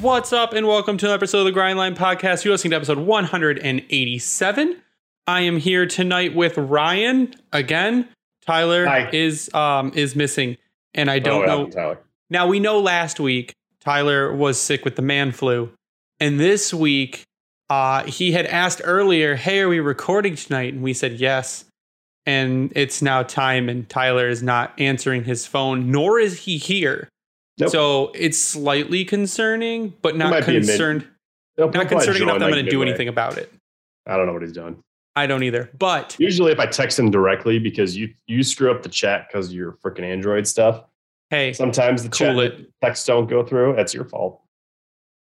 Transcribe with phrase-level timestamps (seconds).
[0.00, 2.44] What's up, and welcome to another episode of the Grind Line Podcast.
[2.44, 4.76] You're listening to episode 187.
[5.26, 8.08] I am here tonight with Ryan again.
[8.46, 9.08] Tyler Hi.
[9.12, 10.56] is um is missing,
[10.94, 11.66] and I Oh, don't what know.
[11.68, 11.98] Tyler?
[12.30, 15.70] Now we know last week Tyler was sick with the man flu,
[16.20, 17.24] and this week
[17.70, 21.64] uh, he had asked earlier, "Hey, are we recording tonight?" And we said yes.
[22.26, 27.08] And it's now time, and Tyler is not answering his phone, nor is he here.
[27.58, 27.70] Nope.
[27.70, 31.06] So it's slightly concerning, but not a mid- concerned.
[31.56, 33.52] Not concerning enough that I'm like, going to do anything about it.
[34.06, 34.80] I don't know what he's doing.
[35.16, 35.68] I don't either.
[35.76, 39.52] But Usually, if I text him directly because you you screw up the chat because
[39.52, 40.84] your freaking Android stuff.
[41.30, 42.70] hey, Sometimes the Cool chat it.
[42.80, 43.74] texts don't go through.
[43.74, 44.40] That's your fault.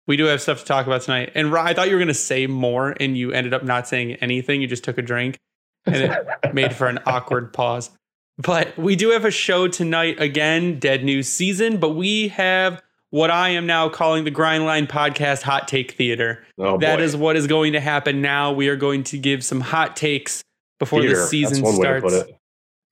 [0.06, 1.32] we do have stuff to talk about tonight.
[1.36, 4.16] And I thought you were going to say more, and you ended up not saying
[4.16, 4.62] anything.
[4.62, 5.38] You just took a drink,
[5.86, 5.96] and
[6.44, 7.90] it made for an awkward pause.
[8.38, 11.78] But we do have a show tonight again, Dead News season.
[11.78, 16.44] But we have what I am now calling the Grind Line Podcast Hot Take Theater.
[16.58, 17.04] Oh, That boy.
[17.04, 18.52] is what is going to happen now.
[18.52, 20.44] We are going to give some hot takes
[20.80, 21.16] before Theater.
[21.16, 21.80] the season starts.
[21.80, 22.38] way to put it.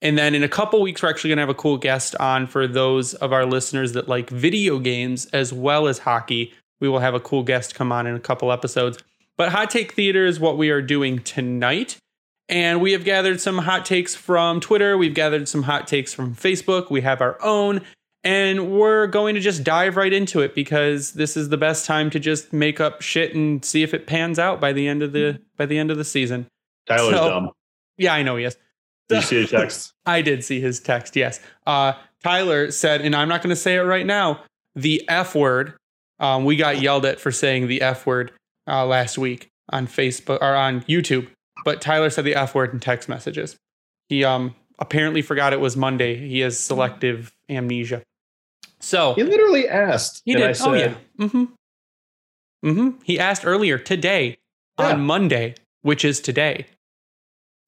[0.02, 2.46] And then in a couple weeks, we're actually going to have a cool guest on
[2.46, 6.52] for those of our listeners that like video games as well as hockey.
[6.80, 8.98] We will have a cool guest come on in a couple episodes.
[9.36, 11.98] But Hot Take Theater is what we are doing tonight.
[12.48, 14.96] And we have gathered some hot takes from Twitter.
[14.96, 16.90] We've gathered some hot takes from Facebook.
[16.90, 17.80] We have our own.
[18.22, 22.10] And we're going to just dive right into it because this is the best time
[22.10, 25.12] to just make up shit and see if it pans out by the end of
[25.12, 26.46] the by the end of the season.
[26.88, 27.50] Tyler's So- dumb.
[27.98, 28.56] Yeah, I know he is.
[29.08, 29.92] Did you see the text?
[30.06, 31.14] I did see his text.
[31.16, 31.40] Yes.
[31.66, 31.92] Uh,
[32.22, 34.42] Tyler said, and I'm not going to say it right now.
[34.74, 35.74] The F word.
[36.18, 38.32] Um, we got yelled at for saying the F word
[38.66, 41.28] uh, last week on Facebook or on YouTube,
[41.66, 43.56] but Tyler said the F word in text messages.
[44.08, 46.16] He um apparently forgot it was Monday.
[46.16, 48.02] He has selective amnesia.
[48.78, 50.22] So He literally asked.
[50.24, 50.56] he did.
[50.60, 50.94] Oh yeah.
[51.18, 51.44] Mm-hmm.
[52.64, 53.02] Mm-hmm.
[53.04, 54.38] He asked earlier today
[54.78, 54.92] Yeah.
[54.92, 56.66] on Monday, which is today.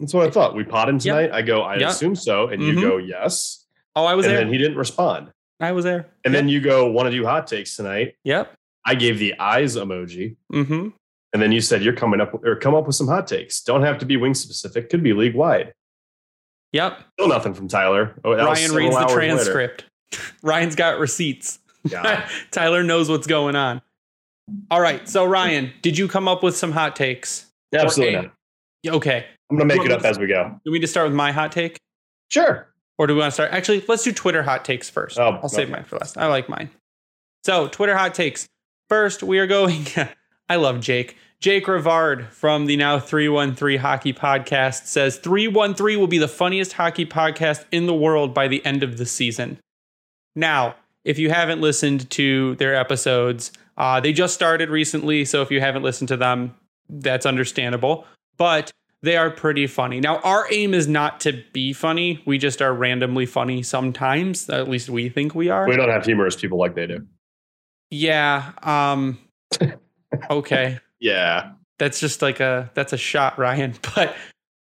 [0.00, 0.54] That's what I thought.
[0.54, 1.30] We pot him tonight.
[1.32, 1.88] I go, I Yep.
[1.90, 2.48] assume so.
[2.48, 2.66] And Mhm.
[2.74, 3.66] you go, yes.
[3.96, 4.34] Oh, I was there.
[4.34, 4.44] and there.
[4.44, 5.32] then he didn't respond.
[5.60, 6.06] I was there.
[6.24, 6.42] And Yep.
[6.42, 8.14] then you go, want to do hot takes tonight?
[8.24, 8.54] Yep.
[8.86, 10.36] I gave the eyes emoji.
[10.52, 10.90] Mm-hmm.
[11.32, 13.60] And then you said you're coming up or come up with some hot takes.
[13.62, 14.88] Don't have to be wing specific.
[14.88, 15.74] Could be league wide.
[16.72, 17.00] Yep.
[17.14, 18.18] Still nothing from Tyler.
[18.24, 19.14] Oh, Ryan reads the later.
[19.14, 19.84] transcript.
[20.42, 21.58] Ryan's got receipts.
[21.88, 22.24] God.
[22.50, 23.82] Tyler knows what's going on.
[24.70, 25.06] All right.
[25.08, 27.46] So Ryan, did you come up with some hot takes?
[27.74, 28.94] Absolutely Or not.
[28.96, 29.26] Okay.
[29.50, 30.58] I'm gonna make it up as we go.
[30.64, 31.78] Do we just start with my hot take?
[32.30, 32.68] Sure.
[32.98, 33.52] Or do we want to start?
[33.52, 35.18] Actually, let's do Twitter hot takes first.
[35.18, 36.18] Oh, I'll save mine for last.
[36.18, 36.68] I like mine.
[37.44, 38.48] So, Twitter hot takes.
[38.88, 39.86] First, we are going.
[40.48, 41.16] I love Jake.
[41.40, 47.06] Jake Rivard from the now 313 Hockey Podcast says 313 will be the funniest hockey
[47.06, 49.58] podcast in the world by the end of the season.
[50.34, 55.24] Now, if you haven't listened to their episodes, uh, they just started recently.
[55.24, 56.56] So, if you haven't listened to them,
[56.88, 58.04] that's understandable.
[58.36, 60.00] But they are pretty funny.
[60.00, 62.20] Now, our aim is not to be funny.
[62.24, 64.50] We just are randomly funny sometimes.
[64.50, 65.68] At least we think we are.
[65.68, 67.06] We don't have humorous people like they do.
[67.90, 68.52] Yeah.
[68.62, 69.18] Um
[70.30, 70.78] okay.
[71.00, 71.52] Yeah.
[71.78, 73.74] That's just like a that's a shot, Ryan.
[73.94, 74.16] But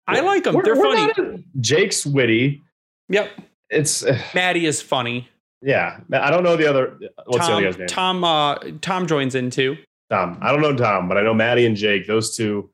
[0.06, 0.54] I like them.
[0.54, 1.06] We're- They're we're funny.
[1.06, 2.62] not in- Jake's witty.
[3.08, 3.31] Yep.
[3.70, 5.28] It's uh, Maddie is funny.
[5.62, 6.00] yeah.
[6.12, 6.98] I don't know the other.
[7.26, 7.87] What's the Tom, other guy's name?
[7.88, 9.76] Tom uh Tom joins in too.
[10.10, 10.38] Tom.
[10.42, 12.06] I don't know Tom, but I know Maddie and Jake.
[12.08, 12.69] Those two,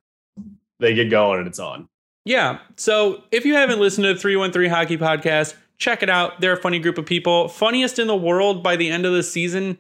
[0.80, 1.88] they get going and it's on.
[2.24, 2.58] Yeah.
[2.76, 6.40] So if you haven't listened to the 313 Hockey Podcast, check it out.
[6.40, 7.48] They're a funny group of people.
[7.48, 9.78] Funniest in the world by the end of the season.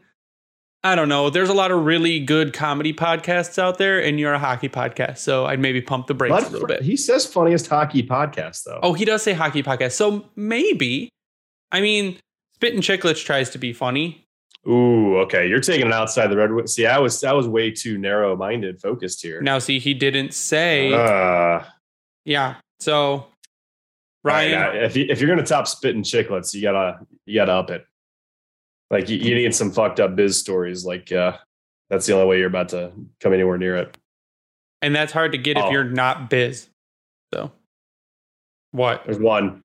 [0.86, 1.30] I don't know.
[1.30, 5.18] There's a lot of really good comedy podcasts out there, and you're a hockey podcast,
[5.18, 6.82] so I'd maybe pump the brakes a little bit.
[6.82, 8.78] He says funniest hockey podcast though.
[8.84, 11.08] Oh, he does say hockey podcast, so maybe.
[11.72, 12.20] I mean,
[12.54, 14.28] Spit and Chicklets tries to be funny.
[14.68, 15.48] Ooh, okay.
[15.48, 16.70] You're taking it outside the redwood.
[16.70, 19.42] See, I was I was way too narrow minded, focused here.
[19.42, 20.92] Now, see, he didn't say.
[20.92, 21.64] Uh,
[22.24, 22.56] yeah.
[22.78, 23.26] So,
[24.22, 27.54] Ryan, Ryan, if you, if you're gonna top spit and chicklets, you gotta you gotta
[27.54, 27.84] up it.
[28.90, 30.84] Like you, you need some fucked up biz stories.
[30.84, 31.36] Like uh,
[31.90, 33.96] that's the only way you're about to come anywhere near it.
[34.82, 35.70] and that's hard to get if Oh.
[35.70, 36.68] you're not biz.
[37.34, 37.50] So,
[38.72, 39.04] what?
[39.04, 39.62] There's one.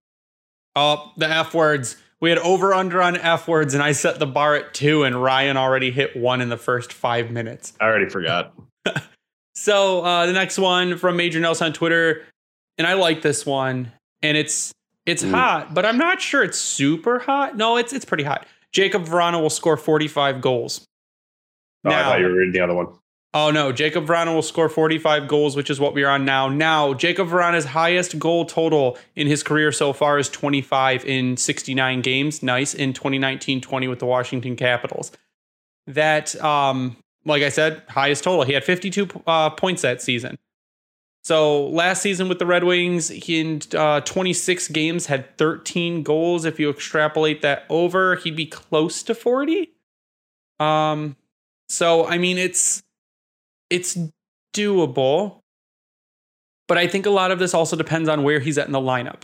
[0.76, 1.98] Oh, the F words.
[2.20, 5.22] We had over under on F words, and I set the bar at two, and
[5.22, 7.74] Ryan already hit one in the first five minutes.
[7.80, 8.54] I already forgot.
[9.54, 12.24] So uh, the next one from Major Nelson on Twitter,
[12.80, 13.92] and I like this one,
[14.24, 14.72] and it's
[15.06, 15.32] it's Mm.
[15.32, 17.58] hot, but I'm not sure it's super hot.
[17.58, 18.48] No, it's it's pretty hot.
[18.74, 20.88] Jakub Vrana will score 45 goals.
[21.86, 22.88] Oh, I thought you were reading the other one.
[23.34, 26.50] Oh no, Jakub Vrana will score 45 goals, which is what we are on now.
[26.50, 32.02] Now, Jakub Vrana's highest goal total in his career so far is 25 in 69
[32.02, 32.44] games.
[32.44, 35.12] Nice in 2019-20 with the Washington Capitals.
[35.88, 38.44] That um like I said, highest total.
[38.44, 40.38] He had 52 uh, points that season.
[41.24, 46.46] So last season with the Red Wings, he in uh, 26 games had 13 goals.
[46.46, 49.72] If you extrapolate that over, he'd be close to 40.
[50.60, 51.16] Um,
[51.70, 52.82] so I mean, it's
[53.70, 53.98] it's
[54.54, 55.42] doable,
[56.68, 58.80] but I think a lot of this also depends on where he's at in the
[58.80, 59.22] lineup.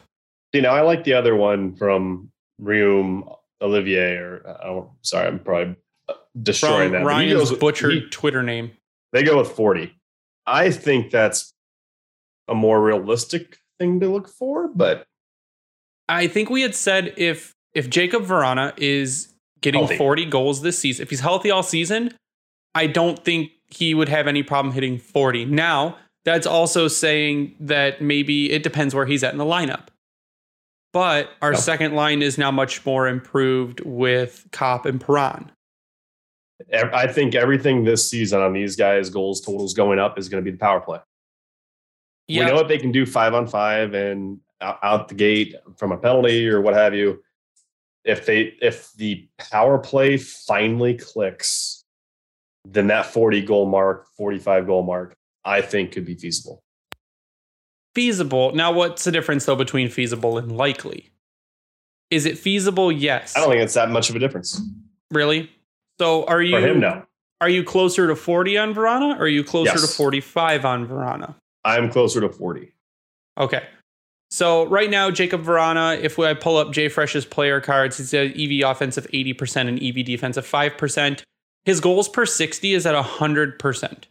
[0.53, 5.75] You know, I like the other one from Rium Olivier, or I sorry, I'm probably
[6.41, 7.07] destroying From that.
[7.07, 8.71] Ryan's butchered Twitter name.
[9.13, 9.93] they go with 40.
[10.45, 11.53] I think that's
[12.47, 15.05] a more realistic thing to look for, but
[16.09, 19.97] I think we had said if if Jakub Vrana is getting Healthy.
[19.97, 22.13] 40 goals this season, if he's healthy all season,
[22.75, 25.45] I don't think he would have any problem hitting 40.
[25.45, 29.87] Now, that's also saying that maybe it depends where he's at in the lineup.
[30.93, 31.57] But our No.
[31.59, 35.51] second line is now much more improved with Copp and Perron.
[36.73, 40.45] I think everything this season on these guys' goals totals going up is going to
[40.45, 40.99] be the power play.
[42.27, 45.97] We know what they can do five on five and out, the gate from a
[45.97, 47.23] penalty or what have you.
[48.03, 51.83] If they if the power play finally clicks,
[52.65, 55.15] then that 40 goal mark, 45 goal mark,
[55.45, 56.63] I think could be feasible.
[57.95, 58.53] feasible.
[58.53, 61.11] Now, what's the difference though between feasible and likely?
[62.09, 62.91] Is it feasible?
[62.91, 63.35] Yes.
[63.35, 64.61] I don't think it's that much of a difference.
[65.11, 65.51] really.
[65.99, 67.03] So, are you For him, no.
[67.41, 71.35] Are you closer to 40 on Vrana or are you closer to 45 on Vrana?
[71.67, 72.71] I'm closer to 40.
[73.37, 73.63] Okay.
[74.29, 78.33] So right now, Jakub Vrana, if I pull up Jay Fresh's player cards, he's an
[78.37, 81.21] EV offensive 80% and EV defensive 5%.
[81.65, 84.03] His goals per 60 is at 100%.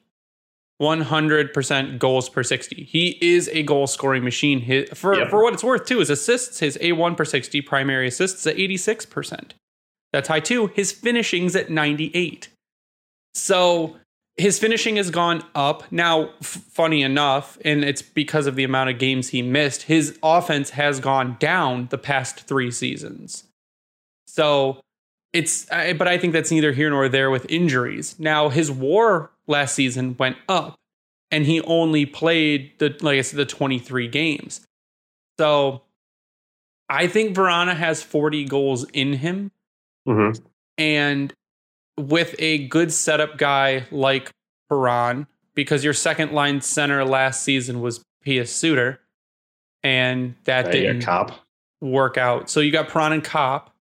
[0.80, 2.84] 100% goals per 60.
[2.84, 4.60] He is a goal scoring machine.
[4.60, 5.30] His, for, Yep.
[5.30, 9.52] for what it's worth, too, his assists, his A1 per 60 primary assists at 86%.
[10.12, 10.68] That's high, too.
[10.68, 12.48] His finishing's at 98.
[13.34, 13.96] So
[14.36, 15.90] his finishing has gone up.
[15.90, 20.18] Now, f- funny enough, and it's because of the amount of games he missed, his
[20.22, 23.44] offense has gone down the past three seasons.
[24.26, 24.80] So
[25.32, 28.14] it's, I- but I think that's neither here nor there with injuries.
[28.18, 30.74] Now, his war last season went up,
[31.30, 34.60] and he only played the, like I said, the 23 games.
[35.38, 35.82] So
[36.88, 39.50] I think Vrana has 40 goals in him.
[40.06, 40.40] Mhm.
[40.78, 41.32] And
[41.98, 44.30] with a good setup guy like
[44.68, 49.00] Perron, because your second line center last season was Pius Suter,
[49.82, 51.32] and that Uh, didn't
[51.80, 52.50] work out.
[52.50, 53.74] So you got Perron and Copp,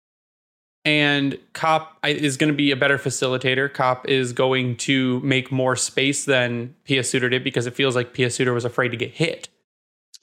[0.86, 3.74] and Copp is going to be a better facilitator.
[3.74, 8.13] Copp is going to make more space than Pius Suter did because it feels like
[8.13, 9.50] Pius Suter was afraid to get hit.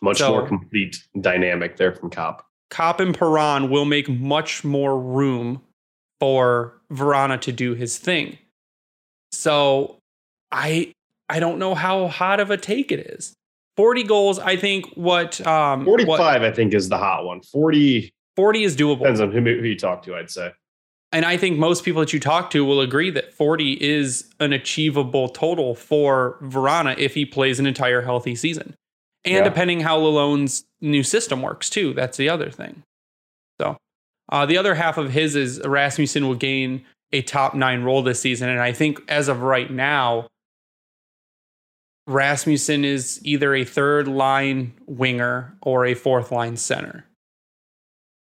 [0.00, 2.46] Much So- more complete dynamic there from Copp.
[2.70, 5.60] Copp and Perron will make much more room
[6.22, 8.38] for Vrana to do his thing.
[9.32, 9.98] So
[10.52, 10.92] I
[11.28, 13.34] I don't know how hot of a take it is.
[13.76, 17.40] 40 goals, I think what um 45, what, I think, is the hot one.
[17.40, 18.98] 40 40 is doable.
[19.00, 20.52] depends on who, who you talk to, I'd say.
[21.10, 24.52] And I think most people that you talk to will agree that 40 is an
[24.52, 28.76] achievable total for Vrana if he plays an entire healthy season.
[29.24, 29.42] And Yeah.
[29.42, 32.84] depending how Lalonde's new system works too, that's the other thing.
[34.28, 38.20] Uh, the other half of his is Rasmussen will gain a top nine role this
[38.20, 38.48] season.
[38.48, 40.28] And I think as of right now,
[42.06, 47.06] Rasmussen is either a third line winger or a fourth line center.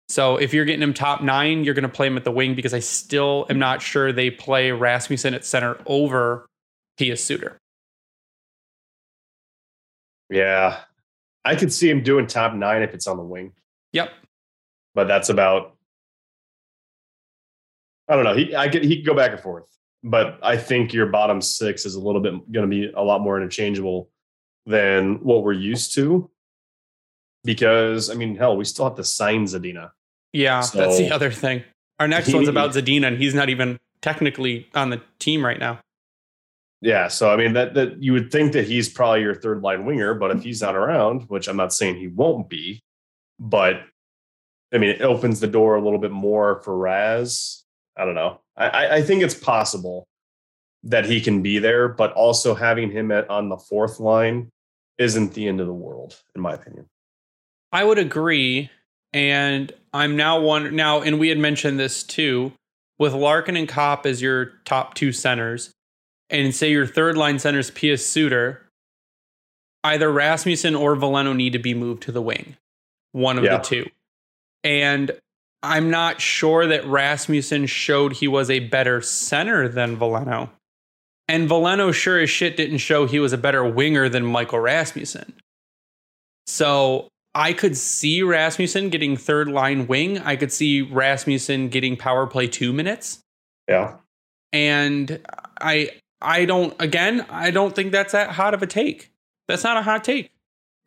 [0.08, 2.54] So if you're getting him top nine, you're going to play him at the wing
[2.54, 6.46] because I still am not sure they play Rasmussen at center over
[6.98, 7.58] Pius Suter.
[10.28, 10.80] Yeah,
[11.44, 13.52] I could see him doing top nine if it's on the wing.
[13.92, 14.10] Yep.
[14.94, 15.76] But that's about.
[18.12, 18.34] I don't know.
[18.34, 19.64] He I could he could go back and forth,
[20.04, 23.22] but I think your bottom six is a little bit going to be a lot
[23.22, 24.10] more interchangeable
[24.66, 26.30] than what we're used to.
[27.42, 29.92] Because I mean, hell, we still have to sign Zadina.
[30.34, 31.64] Yeah, so that's the other thing.
[31.98, 35.58] Our next he, one's about Zadina, and he's not even technically on the team right
[35.58, 35.80] now.
[36.82, 39.86] Yeah, so I mean that that you would think that he's probably your third line
[39.86, 42.82] winger, but if he's not around, which I'm not saying he won't be,
[43.40, 43.80] but
[44.70, 47.61] I mean it opens the door a little bit more for Raz.
[47.96, 48.40] I don't know.
[48.56, 50.06] I, I think it's possible
[50.84, 54.50] that he can be there, but also having him at on the fourth line
[54.98, 56.86] isn't the end of the world, in my opinion.
[57.72, 58.70] I would agree,
[59.12, 62.52] and I'm now one now, and we had mentioned this too,
[62.98, 65.72] with Larkin and Copp as your top two centers
[66.30, 68.66] and say your third line center is Pius Suter,
[69.84, 72.56] either Rasmussen or Veleno need to be moved to the wing.
[73.12, 73.58] One of yeah.
[73.58, 73.90] the two.
[74.64, 75.10] And
[75.62, 80.50] I'm not sure that Rasmussen showed he was a better center than Veleno.
[81.28, 85.34] And Veleno sure as shit didn't show he was a better winger than Michael Rasmussen.
[86.46, 90.18] So I could see Rasmussen getting third line wing.
[90.18, 93.20] I could see Rasmussen getting power play two minutes.
[93.68, 93.96] Yeah.
[94.52, 95.20] And
[95.60, 95.92] I
[96.22, 99.10] I don't, again, I don't think that's that hot of a take.
[99.48, 100.30] That's not a hot take.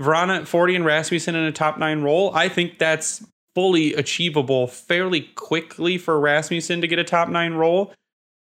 [0.01, 3.25] Vrana at 40 and Rasmussen in a top nine role, I think that's
[3.55, 7.93] fully achievable fairly quickly for Rasmussen to get a top nine role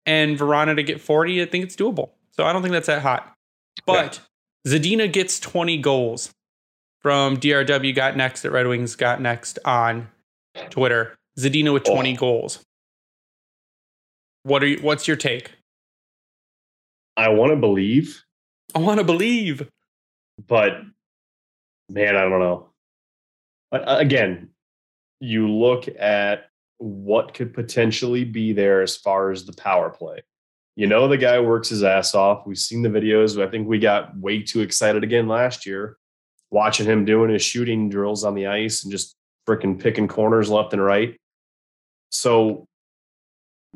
[0.06, 1.42] and Vrana to get 40.
[1.42, 2.10] I think it's doable.
[2.32, 3.34] So I don't think that's that hot.
[3.86, 4.20] But
[4.66, 4.74] yeah.
[4.74, 6.32] Zadina gets 20 goals
[7.02, 10.10] from DRW got next at Red Wings got next on
[10.70, 11.16] Twitter.
[11.38, 12.20] Zadina with 20 oh.
[12.20, 12.64] goals.
[14.44, 15.52] What are you, what's your take?
[17.18, 18.24] I want to believe.
[18.74, 19.68] I want to believe.
[20.48, 20.82] But
[21.90, 22.70] man, I don't know.
[23.72, 24.50] But uh, again,
[25.20, 30.22] you look at what could potentially be there as far as the power play.
[30.76, 32.46] You know, the guy works his ass off.
[32.46, 33.42] We've seen the videos.
[33.42, 35.98] I think we got way too excited again last year
[36.52, 39.16] watching him doing his shooting drills on the ice and just
[39.48, 41.20] freaking picking corners left and right.
[42.12, 42.68] So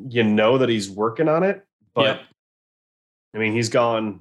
[0.08, 2.20] you know that he's working on it, but.
[3.34, 4.20] I mean, he's gone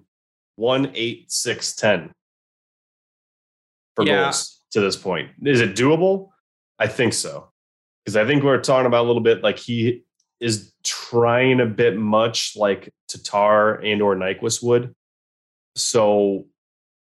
[0.56, 2.12] one, eight, six, ten
[3.96, 4.26] for yeah.
[4.26, 5.32] goals to this point.
[5.44, 6.30] Is it doable?
[6.80, 7.50] I think so.
[8.04, 10.04] Because I think we're talking about a little bit like he
[10.40, 14.96] is trying a bit much like Tatar and or Nyquist would.
[15.76, 16.46] So,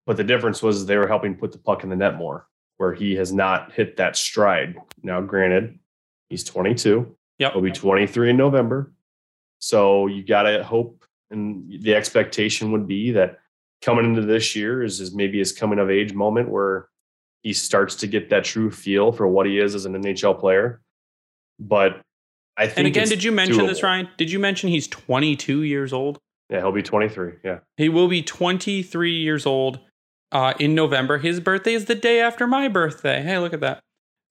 [0.06, 2.92] but the difference was they were helping put the puck in the net more, where
[2.92, 4.76] he has not hit that stride.
[5.02, 5.78] Now, granted,
[6.28, 7.16] he's 22.
[7.38, 7.52] Yep.
[7.52, 8.92] He'll be 23 in November.
[9.58, 13.38] So you got to hope and the expectation would be that
[13.80, 16.88] coming into this year is, is maybe his coming of age moment where
[17.42, 20.80] he starts to get that true feel for what he is as an NHL player.
[21.58, 22.00] But
[22.56, 22.78] I think.
[22.78, 23.68] And again, did you mention doable.
[23.68, 24.08] this, Ryan?
[24.16, 26.18] Did you mention he's 22 years old?
[26.50, 27.34] Yeah, he'll be 23.
[27.44, 27.60] Yeah.
[27.76, 29.80] He will be 23 years old
[30.30, 31.18] uh, in November.
[31.18, 33.22] His birthday is the day after my birthday.
[33.22, 33.80] Hey, look at that.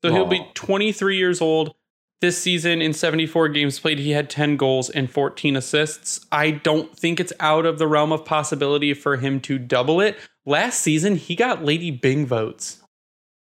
[0.04, 0.14] So Aww.
[0.14, 1.74] he'll be 23 years old.
[2.22, 6.24] This season, in 74 games played, he had 10 goals and 14 assists.
[6.32, 10.20] I don't think it's out of the realm of possibility for him to double it.
[10.46, 12.81] Last season, he got Lady Byng votes.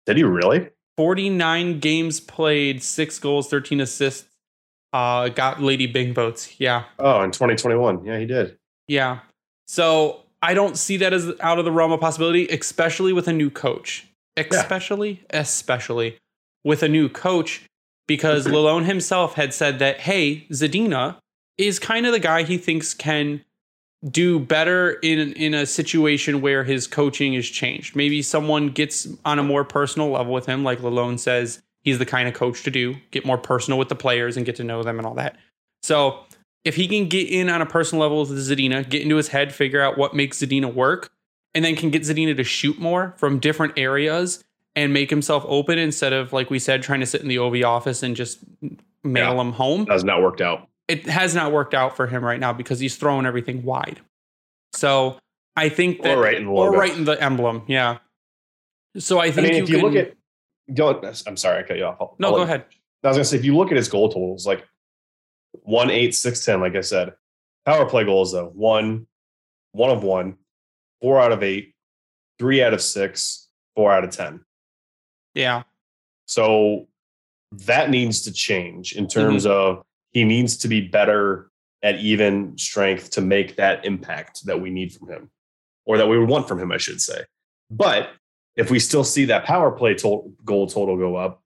[0.05, 0.69] Did he really?
[0.97, 4.27] 49 games played, six goals, 13 assists.
[4.93, 6.59] Uh, got Lady Byng votes.
[6.59, 6.83] Yeah.
[6.99, 8.03] Oh, in 2021.
[8.03, 8.57] Yeah, he did.
[8.87, 9.19] Yeah.
[9.67, 13.33] So I don't see that as out of the realm of possibility, especially with a
[13.33, 14.07] new coach.
[14.35, 15.39] Especially, yeah.
[15.41, 16.17] especially
[16.63, 17.63] with a new coach
[18.07, 21.17] because Lalonde himself had said that, hey, Zadina
[21.57, 23.43] is kind of the guy he thinks can
[24.09, 27.95] do better in in a situation where his coaching is changed.
[27.95, 32.05] Maybe someone gets on a more personal level with him, like Lalonde says he's the
[32.05, 34.83] kind of coach to do, get more personal with the players and get to know
[34.83, 35.37] them and all that.
[35.83, 36.19] So
[36.63, 39.53] if he can get in on a personal level with Zadina, get into his head,
[39.53, 41.11] figure out what makes Zadina work,
[41.53, 44.43] and then can get Zadina to shoot more from different areas
[44.75, 47.63] and make himself open instead of like we said trying to sit in the OV
[47.63, 48.39] office and just
[49.03, 49.85] mail yeah, him home.
[49.87, 50.67] Has not worked out.
[50.91, 54.01] It has not worked out for him right now because he's throwing everything wide.
[54.73, 55.17] So
[55.55, 57.99] I think that or right in the, or right in the emblem, yeah.
[58.97, 60.13] So I think I mean, you if you can, look at
[60.75, 61.13] go.
[61.25, 61.97] I'm sorry, I cut you off.
[62.01, 62.65] I'll, no, I'll go ahead.
[63.03, 64.65] I was gonna say if you look at his goal totals, like
[65.63, 67.13] one, eight, six, ten, like I said,
[67.65, 69.07] power play goals though one,
[69.71, 70.35] one of one,
[71.01, 71.73] four out of eight,
[72.37, 74.41] three out of six, four out of ten.
[75.35, 75.63] Yeah.
[76.25, 76.87] So
[77.51, 79.79] that needs to change in terms mm-hmm.
[79.79, 81.49] of he needs to be better
[81.83, 85.29] at even strength to make that impact that we need from him
[85.85, 87.23] or that we would want from him, I should say.
[87.69, 88.09] But
[88.55, 91.41] if we still see that power play to- goal total go up,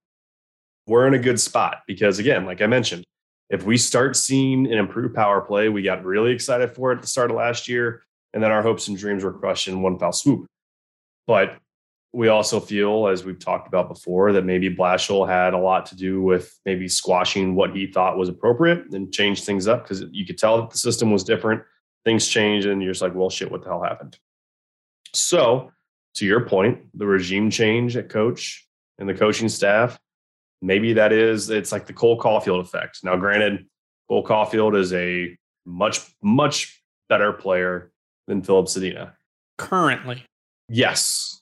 [0.87, 3.03] we're in a good spot because, again, like I mentioned,
[3.49, 7.01] if we start seeing an improved power play, we got really excited for it at
[7.01, 8.03] the start of last year,
[8.33, 10.47] and then our hopes and dreams were crushed in one foul swoop.
[11.27, 11.57] But
[12.15, 15.97] we also feel, as we've talked about before, that maybe Blashill had a lot to
[15.97, 20.25] do with maybe squashing what he thought was appropriate and change things up because you
[20.25, 21.61] could tell that the system was different.
[22.05, 24.17] Things changed, and you're just like, well, shit, what the hell happened?
[25.13, 25.71] So,
[26.15, 28.65] to your point, the regime change at coach
[28.97, 29.99] and the coaching staff,
[30.61, 32.99] maybe that is, it's like the Cole Caufield effect.
[33.03, 33.65] Now, granted,
[34.07, 37.91] Cole Caufield is a much, much better player
[38.27, 39.13] than Filip Zadina.
[39.57, 40.23] Currently.
[40.69, 41.41] Yes.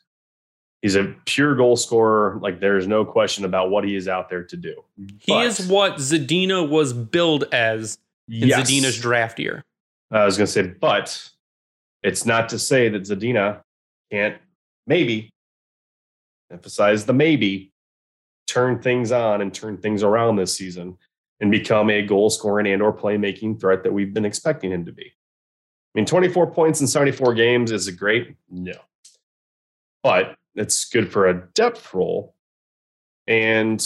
[0.84, 2.38] He's a pure goal scorer.
[2.42, 4.84] Like there's no question about what he is out there to do.
[5.18, 7.98] He but, is what Zadina was billed as
[8.28, 8.70] in yes.
[8.70, 9.64] Zadina's draft year.
[10.12, 11.30] I was going to say, but
[12.04, 13.62] it's not to say that Zadina
[14.12, 14.38] can't
[14.86, 15.30] maybe
[16.52, 17.72] emphasize the maybe
[18.46, 20.98] turn things on and turn things around this season
[21.40, 24.92] and become a goal scoring and or playmaking threat that we've been expecting him to
[24.92, 25.06] be.
[25.06, 28.36] I mean, 24 points in 74 games is it great?
[28.50, 28.74] No.
[30.04, 32.36] But it's good for a depth role.
[33.28, 33.84] And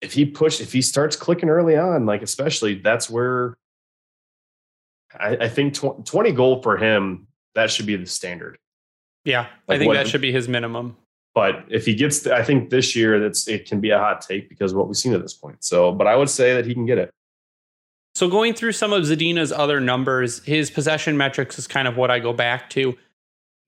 [0.00, 3.56] if he push, if he starts clicking early on, like especially that's where
[5.18, 8.58] I, I think tw- 20 goal for him, that should be the standard.
[9.24, 10.96] Yeah, like I think what, that should be his minimum.
[11.34, 14.20] But if he gets, the, I think this year that's it can be a hot
[14.20, 15.62] take because what we've seen at this point.
[15.64, 17.10] So, but I would say that he can get it.
[18.14, 22.10] So going through some of Zadina's other numbers, his possession metrics is kind of what
[22.10, 22.96] I go back to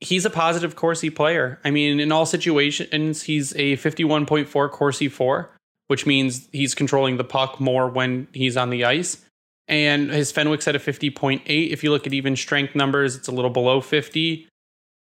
[0.00, 1.60] he's a positive Corsi player.
[1.64, 5.50] I mean, in all situations, he's a 51.4 Corsi 4,
[5.88, 9.24] which means he's controlling the puck more when he's on the ice.
[9.68, 11.42] And his Fenwick's at a 50.8.
[11.46, 14.48] If you look at even strength numbers, it's a little below 50.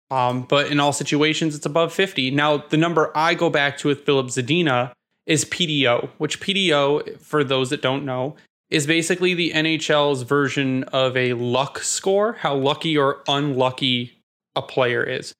[0.09, 2.31] Um, but in all situations, it's above 50.
[2.31, 4.93] Now, the number I go back to with Filip Zadina
[5.25, 8.37] is PDO, which PDO, for those that don't know,
[8.69, 14.16] is basically the NHL's version of a luck score, how lucky or unlucky
[14.57, 15.33] a player is,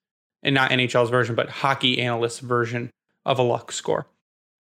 [0.43, 2.89] and not NHL's version, but hockey analyst version
[3.25, 4.07] of a luck score.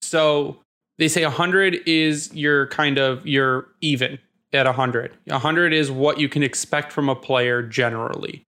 [0.02, 0.58] So
[0.98, 4.18] they say 100 is your kind of your even
[4.52, 5.12] at 100.
[5.26, 8.44] 100 is what you can expect from a player generally.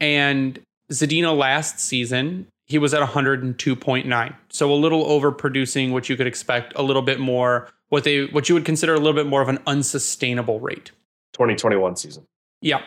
[0.00, 0.58] And
[0.90, 4.34] Zadina last season, he was at 102.9.
[4.48, 8.48] So a little overproducing what you could expect, a little bit more what they what
[8.48, 10.92] you would consider a little bit more of an unsustainable rate.
[11.32, 12.24] 2021 season.
[12.60, 12.78] Yeah.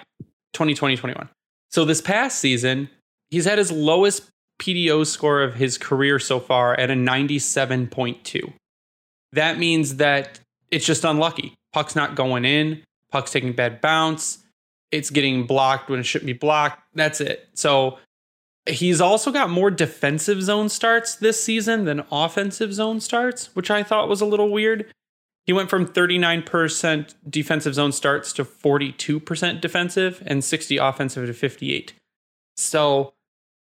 [0.53, 1.29] 2020 21.
[1.73, 2.87] So this past season,
[3.31, 4.29] he's had his lowest
[4.61, 8.53] PDO score of his career so far at a 97.2.
[9.31, 11.55] That means that it's just unlucky.
[11.71, 14.37] Puck's not going in, puck's taking bad bounce,
[14.91, 16.79] it's getting blocked when it shouldn't be blocked.
[16.93, 17.49] That's it.
[17.55, 17.97] So
[18.67, 23.81] he's also got more defensive zone starts this season than offensive zone starts, which I
[23.81, 24.93] thought was a little weird.
[25.45, 31.93] He went from 39% defensive zone starts to 42% defensive and 60 offensive to 58.
[32.55, 33.13] So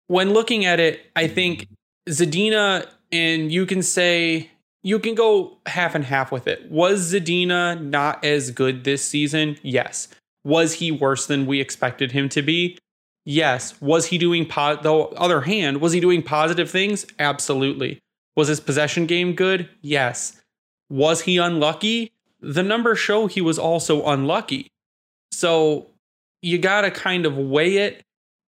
[0.08, 1.68] when looking at it, I think
[2.10, 4.52] Zadina, and you can say,
[4.84, 6.70] you can go half and half with it.
[6.70, 9.58] Was Zadina not as good this season?
[9.64, 10.08] Yes.
[10.44, 12.78] Was he worse than we expected him to be?
[13.26, 13.82] Yes.
[13.82, 17.06] Was he doing, po- the other hand, was he doing positive things?
[17.18, 18.00] Absolutely.
[18.36, 19.68] Was his possession game good?
[19.82, 20.40] Yes.
[20.90, 22.12] Was he unlucky?
[22.42, 24.72] The numbers show he was also unlucky.
[25.32, 25.88] So
[26.42, 28.04] you got to kind of weigh it.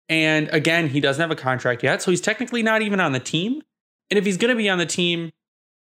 [0.10, 2.02] And again, he doesn't have a contract yet.
[2.02, 3.62] So he's technically not even on the team.
[4.10, 5.32] And if he's going to be on the team,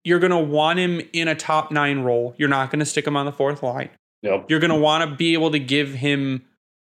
[0.03, 2.33] you're going to want him in a top nine role.
[2.37, 3.89] You're not going to stick him on the fourth line.
[4.21, 4.45] Yep.
[4.49, 6.45] You're going to want to be able to give him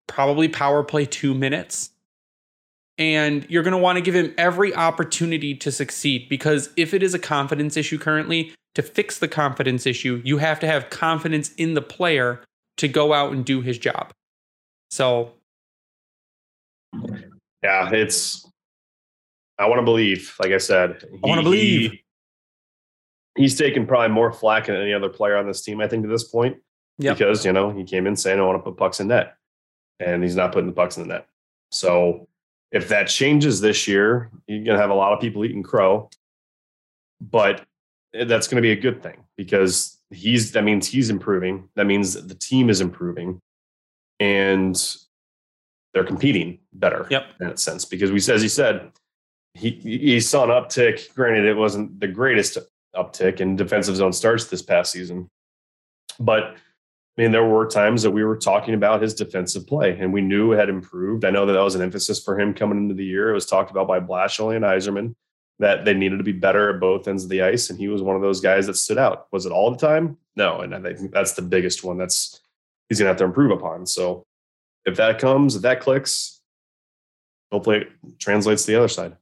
[0.07, 1.91] probably power play two minutes.
[2.99, 7.03] And you're going to want to give him every opportunity to succeed because if it
[7.03, 11.53] is a confidence issue currently, to fix the confidence issue, you have to have confidence
[11.55, 12.43] in the player
[12.77, 14.13] to go out and do his job.
[14.91, 15.33] So,
[17.63, 18.47] yeah, it's.
[19.59, 21.91] I want to believe, like I said, he, I want to believe.
[21.91, 22.05] He,
[23.37, 26.09] he's taken probably more flack than any other player on this team, I think, to
[26.09, 26.59] this point.
[26.99, 27.19] Yep.
[27.19, 29.35] Because, you know, he came in saying, I want to put pucks in net.
[29.99, 31.27] And he's not putting the pucks in the net.
[31.71, 32.29] So
[32.73, 36.11] if that changes this year, you're going to have a lot of people eating crow.
[37.21, 37.65] But
[38.25, 41.69] that's going to be a good thing because he's that means he's improving.
[41.77, 43.41] That means the team is improving,
[44.21, 44.77] and
[45.93, 47.07] they're competing better.
[47.11, 47.25] Yep.
[47.41, 48.93] in that sense because we, as he said,
[49.55, 51.15] he he saw an uptick.
[51.15, 52.59] Granted, it wasn't the greatest
[52.95, 55.29] uptick in defensive zone starts this past season.
[56.19, 60.13] But I mean, there were times that we were talking about his defensive play, and
[60.13, 61.25] we knew it had improved.
[61.25, 63.31] I know that that was an emphasis for him coming into the year.
[63.31, 65.15] It was talked about by Blashill and Yzerman
[65.59, 68.03] that they needed to be better at both ends of the ice, and he was
[68.03, 69.27] one of those guys that stood out.
[69.33, 70.19] Was it all the time?
[70.37, 71.97] No, and I think that's the biggest one.
[71.97, 72.41] That's
[72.89, 73.87] he's going to have to improve upon.
[73.87, 74.27] So
[74.85, 76.41] if that comes, if that clicks,
[77.51, 77.89] hopefully it
[78.19, 79.17] translates to the other side.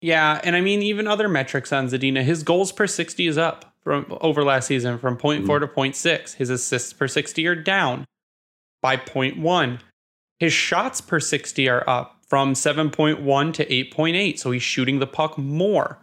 [0.00, 3.74] Yeah, and I mean even other metrics on Zadina, his goals per 60 is up
[3.82, 5.46] from over last season from 0.4 mm-hmm.
[5.46, 6.34] to 0.6.
[6.34, 8.04] His assists per 60 are down
[8.80, 9.80] by 0.1.
[10.38, 15.38] His shots per 60 are up from 7.1 to 8.8, so he's shooting the puck
[15.38, 15.98] more.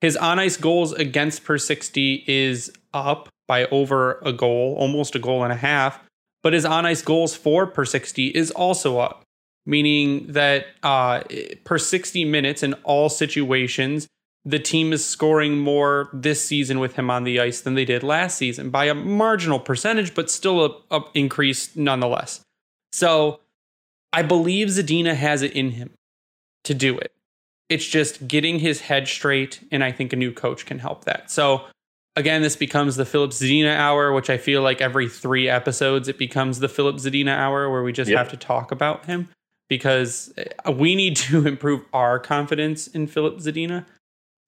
[0.00, 5.18] His on ice goals against per 60 is up by over a goal, almost a
[5.18, 6.00] goal and a half,
[6.42, 9.24] but his on ice goals for per 60 is also up
[9.66, 11.22] meaning that uh,
[11.64, 14.06] per 60 minutes in all situations,
[14.44, 18.02] the team is scoring more this season with him on the ice than they did
[18.02, 22.40] last season by a marginal percentage, but still a, a increase nonetheless.
[22.92, 23.40] So
[24.14, 25.90] I believe Zadina has it in him
[26.62, 27.12] to do it.
[27.68, 31.32] It's just getting his head straight, and I think a new coach can help that.
[31.32, 31.64] So
[32.14, 36.16] again, this becomes the Filip Zadina hour, which I feel like every three episodes it
[36.16, 38.18] becomes the Filip Zadina hour where we just yep.
[38.18, 39.28] have to talk about him
[39.68, 40.32] because
[40.64, 43.84] uh, we need to improve our confidence in Filip Zadina.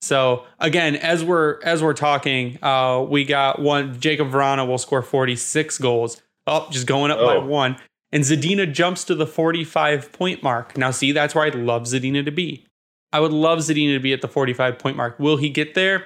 [0.01, 3.95] So again, as we're as we're talking, uh, we got one.
[3.99, 6.21] Jakub Vrana will score 46 goals.
[6.45, 7.25] Oh, just going up oh.
[7.25, 7.77] by one.
[8.11, 10.77] And Zadina jumps to the 45 point mark.
[10.77, 12.65] Now, see, that's where I'd love Zadina to be.
[13.11, 15.19] I would love Zadina to be at the 45 point mark.
[15.19, 16.05] Will he get there?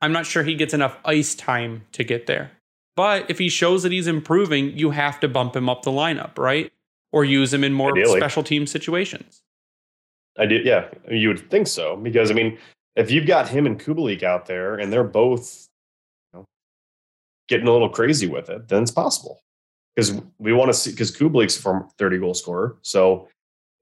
[0.00, 2.52] I'm not sure he gets enough ice time to get there.
[2.96, 6.38] But if he shows that he's improving, you have to bump him up the lineup,
[6.38, 6.72] right?
[7.12, 8.20] or use him in more Ideally.
[8.20, 9.42] special team situations.
[10.38, 10.88] I do, yeah.
[11.10, 12.58] You would think so because I mean,
[12.96, 15.68] if you've got him and Kubalik out there and they're both
[16.32, 16.44] you know,
[17.48, 19.40] getting a little crazy with it, then it's possible
[19.98, 22.76] because we want to see because Kubalik's a 30 goal scorer.
[22.82, 23.26] So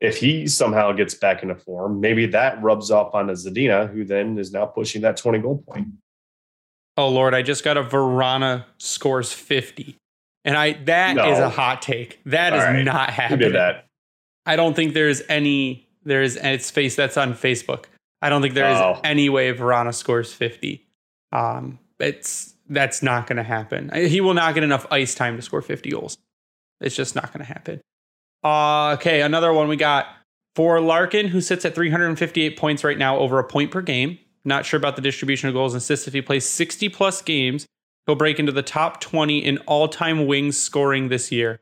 [0.00, 4.38] if he somehow gets back into form, maybe that rubs off on Zadina, who then
[4.38, 5.88] is now pushing that 20 goal point.
[6.96, 9.98] Oh Lord, I just got a Vrana scores 50.
[10.46, 11.30] And I that no.
[11.30, 12.18] is a hot take.
[12.24, 12.82] That All is right.
[12.82, 13.52] not happening.
[13.52, 13.84] That?
[14.46, 17.86] I don't think there's any there's it's face that's on Facebook.
[18.22, 19.00] I don't think there is oh.
[19.04, 20.86] any way Vrana scores 50.
[21.32, 23.90] Um it's that's not going to happen.
[23.94, 26.18] He will not get enough ice time to score 50 goals.
[26.80, 27.80] It's just not going to happen.
[28.44, 30.06] Uh, okay, another one we got
[30.54, 34.18] for Larkin, who sits at 358 points right now, over a point per game.
[34.44, 36.06] Not sure about the distribution of goals and assists.
[36.06, 37.66] If he plays 60 plus games,
[38.06, 41.60] He'll break into the top 20 in all time wings scoring this year.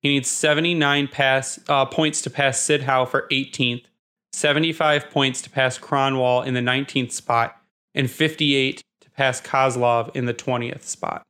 [0.00, 3.84] He needs 79 pass uh, points to pass Syd Howe for 18th,
[4.32, 7.56] 75 points to pass Kronwall in the 19th spot,
[7.94, 8.82] and 58
[9.14, 11.22] to pass Kozlov in the 20th spot.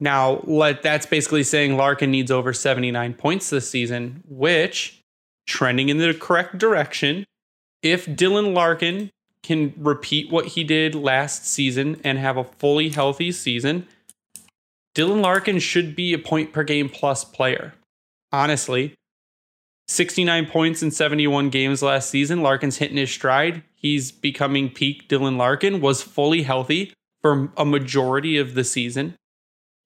[0.00, 5.00] Now, let, that's basically saying Larkin needs over 79 points this season, which
[5.46, 7.24] trending in the correct direction.
[7.82, 9.10] If Dylan Larkin
[9.42, 13.86] can repeat what he did last season and have a fully healthy season,
[14.94, 17.74] Dylan Larkin should be a point per game plus player.
[18.32, 18.94] Honestly,
[19.88, 22.42] 69 points in 71 games last season.
[22.42, 23.62] Larkin's hitting his stride.
[23.74, 29.14] He's becoming peak Dylan Larkin, was fully healthy for a majority of the season.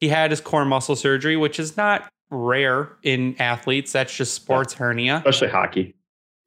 [0.01, 3.93] He had his core muscle surgery, which is not rare in athletes.
[3.93, 5.17] That's just sports yeah, hernia.
[5.17, 5.95] Especially hockey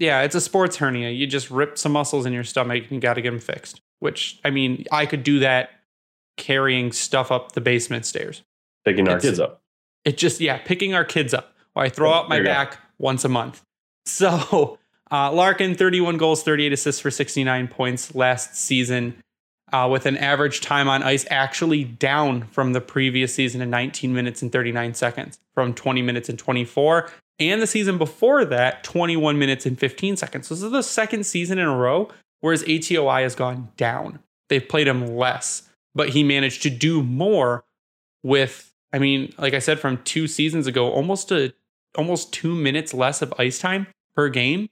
[0.01, 1.11] yeah, it's a sports hernia.
[1.11, 3.81] You just rip some muscles in your stomach and you got to get them fixed.
[3.99, 5.69] Which, I mean, I could do that
[6.37, 8.41] carrying stuff up the basement stairs.
[8.83, 9.61] Picking our kids up.
[10.03, 11.53] It just, yeah, picking our kids up.
[11.75, 12.79] I throw oh, out my back.
[13.01, 13.61] Once a month.
[14.07, 14.79] So,
[15.11, 19.21] uh, Larkin, 31 goals, 38 assists for 69 points last season,
[19.71, 24.11] uh, with an average time on ice actually down from the previous season in 19
[24.11, 27.11] minutes and 39 seconds, from 20 minutes and 24
[27.41, 30.47] and the season before that, 21 minutes and 15 seconds.
[30.47, 32.09] So this is the second season in a row
[32.39, 34.19] where his ATOI has gone down.
[34.49, 37.63] They've played him less, but he managed to do more
[38.21, 41.53] with, I mean, like I said, from two seasons ago, almost a
[41.97, 44.69] almost two minutes less of ice time per game.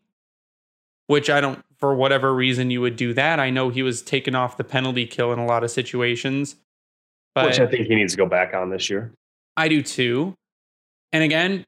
[1.08, 3.40] Which I don't, for whatever reason, you would do that.
[3.40, 6.56] I know he was taken off the penalty kill in a lot of situations.
[7.34, 9.12] But Which I think he needs to go back on this year.
[9.58, 10.36] I do too.
[11.12, 11.66] And again,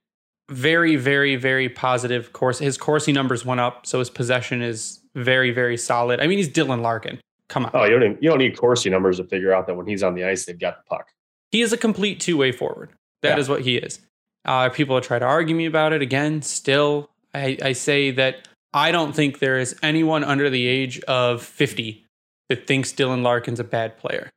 [0.49, 2.59] very, very, very positive course.
[2.59, 6.19] His Corsi numbers went up, so his possession is very, very solid.
[6.19, 7.19] I mean, he's Dylan Larkin.
[7.47, 7.71] Come on.
[7.73, 10.03] Oh, you don't need, you don't need Corsi numbers to figure out that when he's
[10.03, 11.07] on the ice, they've got the puck.
[11.51, 12.91] He is a complete two way forward.
[13.23, 13.39] That yeah.
[13.39, 13.99] is what he is.
[14.45, 16.01] Uh, people try to argue me about it.
[16.01, 20.99] Again, still, I, I say that I don't think there is anyone under the age
[21.01, 22.05] of 50
[22.49, 24.29] that thinks Dylan Larkin's a bad player.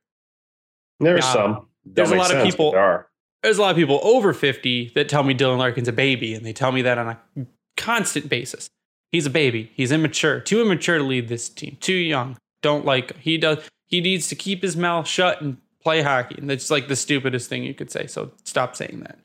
[0.99, 1.67] There's now, some.
[1.85, 2.71] There's a lot sense, of people.
[2.71, 3.07] There are.
[3.43, 6.45] There's a lot of people over 50 that tell me Dylan Larkin's a baby, and
[6.45, 7.45] they tell me that on a
[7.77, 8.69] constant basis.
[9.11, 9.71] He's a baby.
[9.75, 10.39] He's immature.
[10.39, 11.77] Too immature to lead this team.
[11.79, 12.37] Too young.
[12.61, 13.17] Don't like him.
[13.21, 13.59] he does.
[13.87, 16.35] He needs to keep his mouth shut and play hockey.
[16.37, 18.07] And that's like the stupidest thing you could say.
[18.07, 19.19] So stop saying that.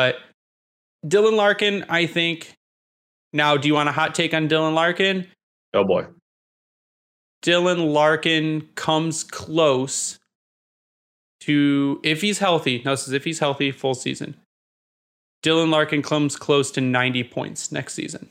[0.00, 0.16] But
[1.04, 2.54] Dylan Larkin, I think.
[3.34, 5.26] Now, do you want a hot take on Dylan Larkin?
[5.74, 6.06] Oh boy.
[7.42, 10.18] Dylan Larkin comes close
[11.40, 12.80] to if he's healthy.
[12.82, 14.36] No, this is if he's healthy full season.
[15.44, 18.30] Dylan Larkin comes close to 90 points next season.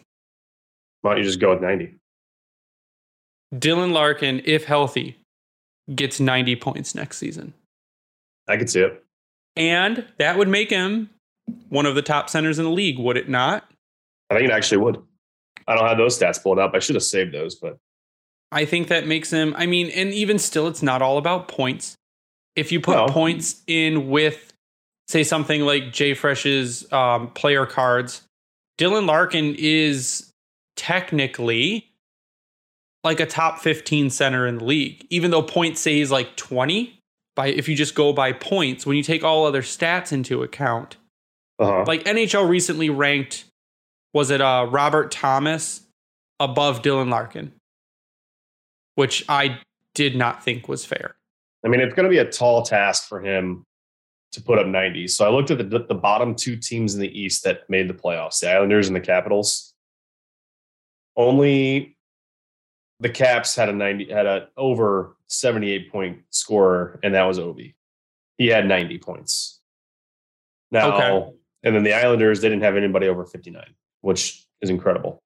[1.01, 1.97] Why don't you just go with 90?
[3.53, 5.19] Dylan Larkin, if healthy,
[5.93, 7.53] gets 90 points next season.
[8.47, 9.03] I could see it.
[9.55, 11.11] And that would make him
[11.69, 13.69] one of the top centers in the league, would it not?
[14.29, 15.01] I think it actually would.
[15.67, 16.71] I don't have those stats pulled up.
[16.73, 17.77] I should have saved those, but
[18.51, 19.53] I think that makes him.
[19.57, 21.95] I mean, and even still, it's not all about points.
[22.55, 23.07] If you put no.
[23.07, 24.53] points in with,
[25.07, 28.23] say, something like Jay Fresh's um, player cards,
[28.79, 30.31] Dylan Larkin is
[30.75, 31.89] technically
[33.03, 36.95] like a top 15 center in the league, even though points say he's like 20.
[37.35, 40.97] By if you just go by points, when you take all other stats into account,
[41.59, 41.83] uh-huh.
[41.85, 43.45] like NHL recently ranked,
[44.13, 45.81] was it uh, Robert Thomas
[46.39, 47.53] above Dylan Larkin?
[48.99, 49.61] which I
[49.95, 51.15] did not think was fair.
[51.63, 53.63] I mean, it's going to be a tall task for him
[54.33, 55.07] to put up 90.
[55.07, 57.93] So I looked at the, the bottom two teams in the East that made the
[57.93, 59.73] playoffs, the Islanders and the Capitals.
[61.15, 61.95] Only
[62.99, 67.75] the Caps had a 90 had a over 78 point scorer, and that was Ovi.
[68.37, 69.61] He had 90 points.
[70.71, 71.35] Now, okay.
[71.63, 73.63] And then the Islanders, they didn't have anybody over 59,
[74.01, 75.21] which is incredible.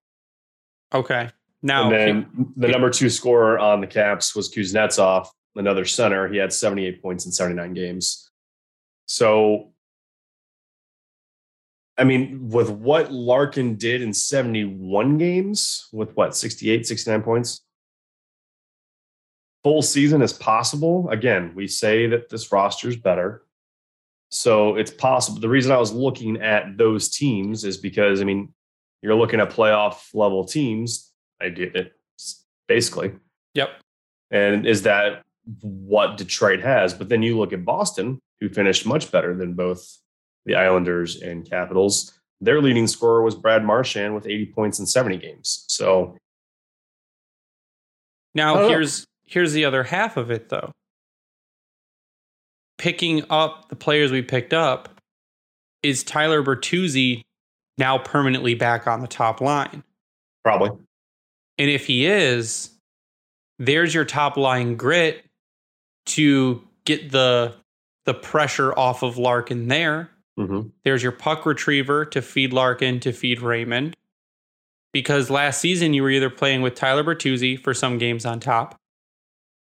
[0.93, 1.29] Okay.
[1.61, 6.27] Now, and then the number two scorer on the Caps was Kuznetsov, another center.
[6.27, 8.29] He had 78 points in 79 games.
[9.05, 9.71] So,
[11.97, 17.61] I mean, with what Larkin did in 71 games, with what, 68, 69 points?
[19.63, 21.07] Full season is possible.
[21.09, 23.43] Again, we say that this roster is better.
[24.33, 25.39] So it's possible.
[25.39, 28.51] The reason I was looking at those teams is because, I mean,
[29.01, 31.93] you're looking at playoff level teams idea it
[32.67, 33.13] basically.
[33.53, 33.69] Yep.
[34.31, 35.21] And is that
[35.61, 36.93] what Detroit has?
[36.93, 39.99] But then you look at Boston, who finished much better than both
[40.45, 42.11] the Islanders and Capitals.
[42.41, 45.65] Their leading scorer was Brad Marchand with 80 points in 70 games.
[45.67, 46.17] So
[48.33, 48.69] now oh.
[48.69, 49.05] here's know.
[49.27, 50.71] here's the other half of it though.
[52.77, 54.89] Picking up the players we picked up,
[55.83, 57.23] is Tyler Bertuzzi
[57.77, 59.83] now permanently back on the top line?
[60.43, 60.71] Probably.
[61.57, 62.71] And if he is,
[63.59, 65.23] there's your top line grit
[66.07, 67.55] to get the
[68.05, 70.09] the pressure off of Larkin there.
[70.37, 70.69] Mm-hmm.
[70.83, 73.95] There's your puck retriever to feed Larkin to feed Raymond.
[74.91, 78.75] Because last season you were either playing with Tyler Bertuzzi for some games on top,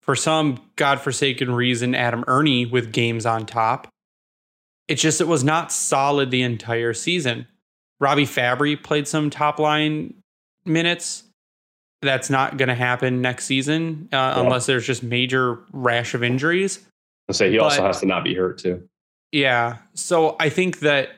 [0.04, 3.88] for some godforsaken reason, Adam Erne with games on top.
[4.88, 7.48] It's just it was not solid the entire season.
[8.00, 10.14] Robbie Fabbri played some top line
[10.66, 11.24] minutes
[12.02, 14.42] that's not going to happen next season uh, yeah.
[14.42, 16.86] unless there's just major rash of injuries.
[17.30, 18.88] I say he but, also has to not be hurt too.
[19.32, 19.78] Yeah.
[19.94, 21.12] So I think that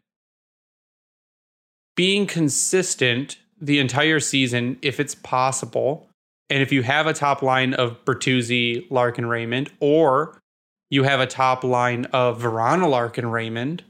[1.95, 6.07] being consistent the entire season, if it's possible,
[6.49, 10.41] and if you have a top line of Bertuzzi, Larkin, Raymond, or
[10.89, 13.83] you have a top line of Vrana, Larkin, Raymond,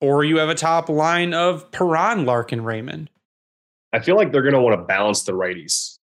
[0.00, 3.08] or you have a top line of Perron, Larkin, Raymond,
[3.92, 5.98] I feel like they're going to want to balance the righties.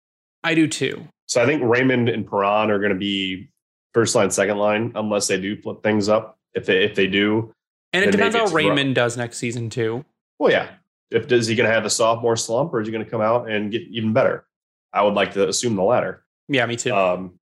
[0.44, 1.08] I do too.
[1.28, 3.50] So I think Raymond and Perron are going to be
[3.94, 6.38] first line, second line, unless they do flip things up.
[6.54, 7.54] If they if they do,
[7.94, 10.04] and it depends on how Raymond does next season too.
[10.40, 10.70] Well, yeah.
[11.12, 13.22] If is he going to have the sophomore slump, or is he going to come
[13.22, 14.46] out and get even better?
[14.94, 16.24] I would like to assume the latter.
[16.48, 16.94] Yeah, me too.
[16.94, 17.40] Um,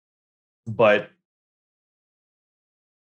[0.68, 1.10] but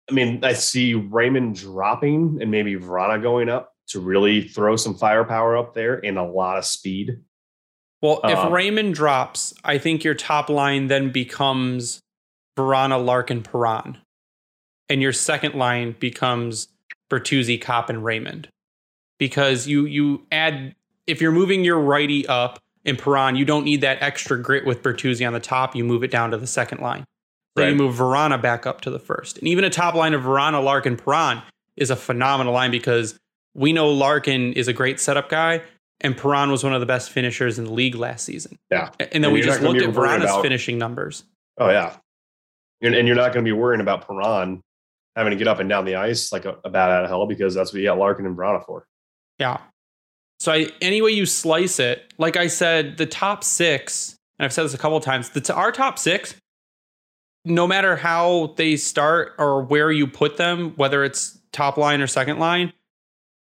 [0.10, 4.95] I mean, I see Raymond dropping and maybe Vrana going up to really throw some
[4.95, 7.19] firepower up there and a lot of speed.
[8.02, 12.02] Well, if um, Raymond drops, I think your top line then becomes
[12.58, 13.97] Vrana, Larkin, Perron.
[14.89, 16.69] And your second line becomes
[17.10, 18.50] Bertuzzi, Copp, and Raymond.
[19.17, 20.76] Because you you add
[21.08, 24.82] if you're moving your righty up in Perron, you don't need that extra grit with
[24.82, 25.76] Bertuzzi on the top.
[25.76, 27.06] You move it down to the second line.
[27.56, 27.69] Then right.
[27.71, 29.38] you move Vrana back up to the first.
[29.38, 31.41] And even a top line of Vrana, Larkin, Perron
[31.76, 33.19] is a phenomenal line because
[33.54, 35.62] we know Larkin is a great setup guy,
[36.02, 38.58] and Perron was one of the best finishers in the league last season.
[38.71, 38.91] Yeah.
[39.00, 41.23] And then and we just looked at Vrana's finishing numbers.
[41.58, 41.97] Oh yeah,
[42.82, 44.62] and, and you're not going to be worrying about Perron
[45.15, 47.26] having to get up and down the ice like a, a bat out of hell
[47.26, 48.86] because that's what you got Larkin and Vrana for.
[49.39, 49.60] Yeah.
[50.39, 54.54] So I, any way you slice it, like I said, the top six, and I've
[54.54, 56.36] said this a couple times, the our top six,
[57.43, 62.08] no matter how they start or where you put them, whether it's top line or
[62.08, 62.73] second line,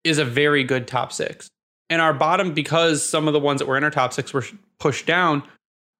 [0.04, 1.50] is a very good top six.
[1.90, 4.46] And our bottom, because some of the ones that were in our top six were
[4.80, 5.44] pushed down,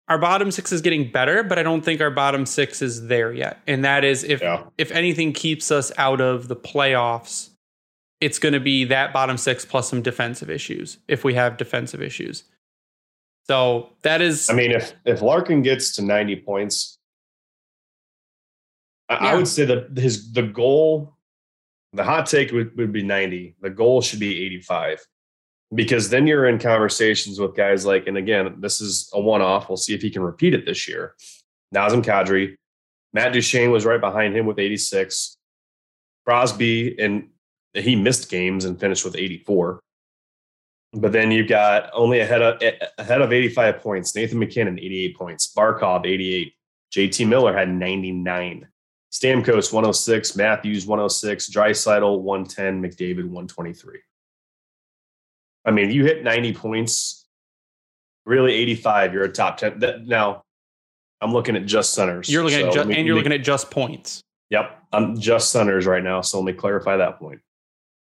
[0.08, 3.32] our bottom six is getting better, but I don't think our bottom six is there
[3.32, 3.60] yet.
[3.68, 4.64] And that is if yeah.
[4.78, 7.51] if anything keeps us out of the playoffs,
[8.22, 12.02] it's going to be that bottom six plus some defensive issues if we have defensive
[12.02, 12.44] issues.
[13.48, 14.50] So that is.
[14.50, 17.00] I mean, if if Larkin gets to ninety points,
[19.10, 19.32] I, yeah.
[19.32, 21.18] I would say that his the goal,
[21.94, 23.56] the hot take would, would be ninety.
[23.62, 25.06] The goal should be eighty five
[25.74, 29.70] because then you're in conversations with guys like, and again, this is a one off.
[29.70, 31.16] We'll see if he can repeat it this year.
[31.74, 32.56] Nazem Kadri,
[33.14, 35.38] Matt Duchene was right behind him with 86.
[36.26, 37.30] Crosby, and
[37.74, 39.80] he missed games and finished with 84.
[40.94, 42.62] But then you've got only ahead of
[42.98, 44.16] ahead of 85 points.
[44.16, 45.54] Nathan MacKinnon, 88 points.
[45.56, 46.54] Barkov, 88.
[46.94, 48.68] JT Miller had 99.
[49.12, 50.36] Stamkos, 106.
[50.36, 51.50] Matthews, 106.
[51.50, 52.82] Draisaitl, 110.
[52.82, 54.00] McDavid, 123.
[55.66, 57.28] I mean, you hit 90 points,
[58.26, 59.80] really 85, you're a top 10.
[59.80, 60.44] That, now,
[61.22, 62.30] I'm looking at just centers.
[62.30, 64.24] You're looking so at just, me, and you're me, looking at just points.
[64.50, 66.22] Yep, I'm just centers right now.
[66.22, 67.42] So let me clarify that point.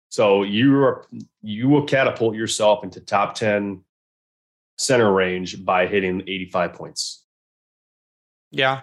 [0.09, 1.05] So you are
[1.41, 3.83] you will catapult yourself into top 10
[4.77, 7.23] center range by hitting 85 points.
[8.51, 8.81] Yeah.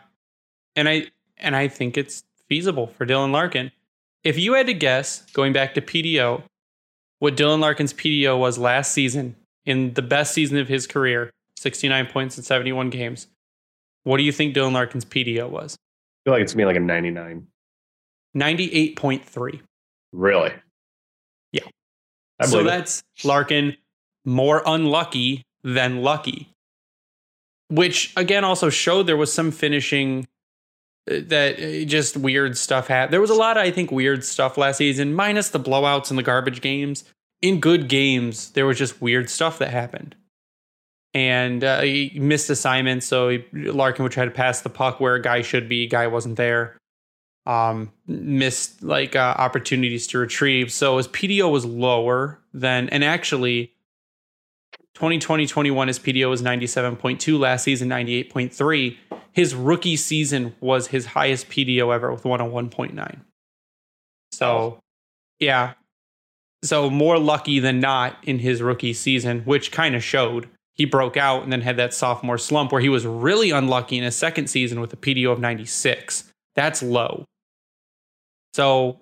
[0.76, 1.06] And I
[1.38, 3.70] and I think it's feasible for Dylan Larkin.
[4.22, 6.42] If you had to guess, going back to PDO,
[7.18, 12.06] what Dylan Larkin's PDO was last season in the best season of his career 69
[12.06, 13.26] points in 71 games.
[14.02, 15.74] What do you think Dylan Larkin's PDO was?
[15.74, 17.46] I feel like it's to be like a 99.
[18.36, 19.60] 98.3.
[20.12, 20.52] Really?
[22.42, 23.24] So that's it.
[23.26, 23.76] Larkin
[24.24, 26.48] more unlucky than lucky,
[27.68, 30.26] which again also showed there was some finishing
[31.10, 33.12] uh, that uh, just weird stuff happened.
[33.12, 36.18] There was a lot of, I think, weird stuff last season, minus the blowouts and
[36.18, 37.04] the garbage games
[37.44, 40.16] in good games, there was just weird stuff that happened.
[41.12, 45.14] And uh, he missed assignments, so he, Larkin would try to pass the puck where
[45.14, 46.78] a guy should be, guy wasn't there.
[47.46, 50.72] Um, missed like uh, opportunities to retrieve.
[50.72, 53.74] So his PDO was lower than, and actually,
[54.94, 58.96] 2020 21, his PDO was 97.2, last season 98.3.
[59.32, 63.20] His rookie season was his highest PDO ever with 101.9.
[64.32, 64.78] So,
[65.38, 65.74] yeah,
[66.64, 70.48] so more lucky than not in his rookie season, which kind of showed.
[70.72, 74.02] He broke out and then had that sophomore slump where he was really unlucky in
[74.02, 76.32] his second season with a PDO of 96.
[76.56, 77.26] That's low.
[78.54, 79.00] So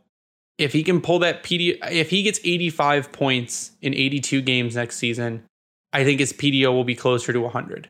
[0.57, 4.97] if he can pull that PDO, if he gets 85 points in 82 games next
[4.97, 5.45] season,
[5.93, 7.87] I think his PDO will be closer to 100.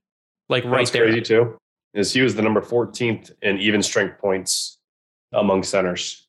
[0.48, 1.05] Like right That's there.
[1.05, 1.57] crazy too.
[1.94, 4.77] Is he was the number 14th in even strength points
[5.33, 6.27] among centers.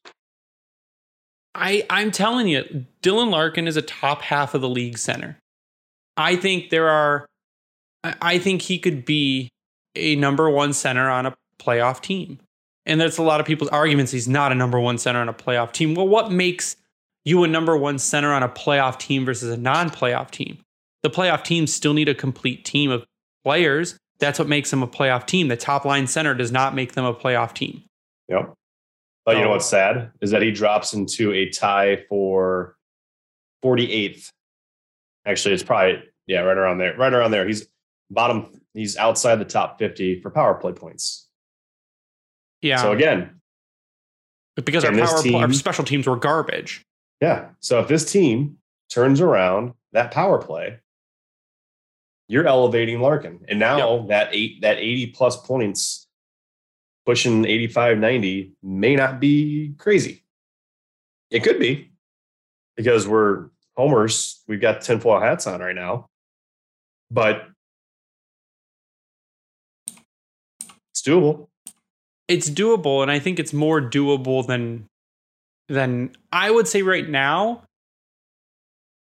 [1.55, 5.37] I I'm telling you, Dylan Larkin is a top half of the league center.
[6.15, 7.25] I think there are
[8.03, 9.49] I think he could be
[9.95, 12.39] a number one center on a playoff team.
[12.85, 15.33] And there's a lot of people's arguments he's not a number one center on a
[15.33, 15.95] playoff team.
[15.95, 16.75] Well, what makes
[17.23, 20.59] you a number one center on a playoff team versus a non playoff team?
[21.01, 23.05] The playoff teams still need a complete team of
[23.43, 23.97] players.
[24.19, 25.47] That's what makes them a playoff team.
[25.47, 27.83] The top line center does not make them a playoff team.
[28.29, 28.53] Yep.
[29.25, 32.75] Oh, you know what's sad is that he drops into a tie for
[33.63, 34.29] 48th.
[35.25, 36.95] Actually, it's probably yeah, right around there.
[36.97, 37.47] Right around there.
[37.47, 37.67] He's
[38.09, 38.61] bottom.
[38.73, 41.22] He's outside the top 50 for power play points.
[42.63, 42.77] Yeah.
[42.77, 43.41] So again,
[44.55, 46.83] because our power team, our special teams were garbage.
[47.21, 47.49] Yeah.
[47.59, 48.57] So if this team
[48.89, 50.79] turns around that power play,
[52.29, 54.07] you're elevating Larkin, and now yep.
[54.07, 56.07] that eight that 80 plus points
[57.05, 60.23] pushing 85, 90 may not be crazy.
[61.29, 61.91] It could be
[62.77, 64.41] because we're homers.
[64.47, 66.07] We've got tinfoil hats on right now.
[67.11, 67.45] But
[70.91, 71.49] it's doable.
[72.27, 73.01] It's doable.
[73.01, 74.87] And I think it's more doable than
[75.69, 77.63] than I would say right now.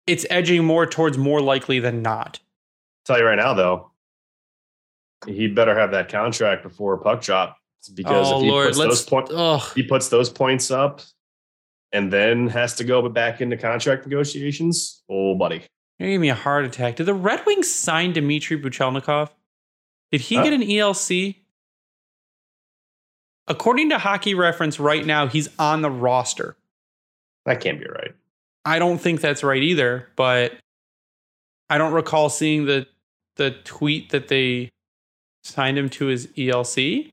[0.06, 2.38] It's edging more towards more likely than not.
[3.08, 3.90] I'll tell you right now, though,
[5.26, 7.56] he better have that contract before puck drop
[7.94, 11.00] because oh, if he Lord, puts those points, he puts those points up,
[11.92, 15.02] and then has to go back into contract negotiations.
[15.08, 15.62] Oh, buddy,
[15.98, 16.96] you're giving me a heart attack.
[16.96, 19.30] Did the Red Wings sign Dmitry Buchelnikov?
[20.12, 20.44] Did he huh?
[20.44, 21.36] get an ELC?
[23.46, 26.56] According to Hockey Reference, right now he's on the roster.
[27.44, 28.14] That can't be right.
[28.64, 30.54] I don't think that's right either, but
[31.68, 32.86] I don't recall seeing the
[33.36, 34.70] the tweet that they
[35.42, 37.10] signed him to his ELC.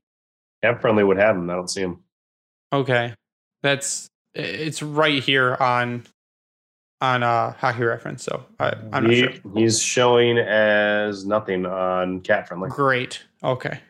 [0.62, 1.50] Cap friendly would have him.
[1.50, 1.98] I don't see him.
[2.72, 3.14] Okay,
[3.62, 6.04] that's it's right here on
[7.02, 8.22] on uh hockey reference.
[8.22, 9.52] So I, am he, not sure.
[9.54, 12.70] He's showing as nothing on Cap friendly.
[12.70, 13.22] Great.
[13.42, 13.80] Okay,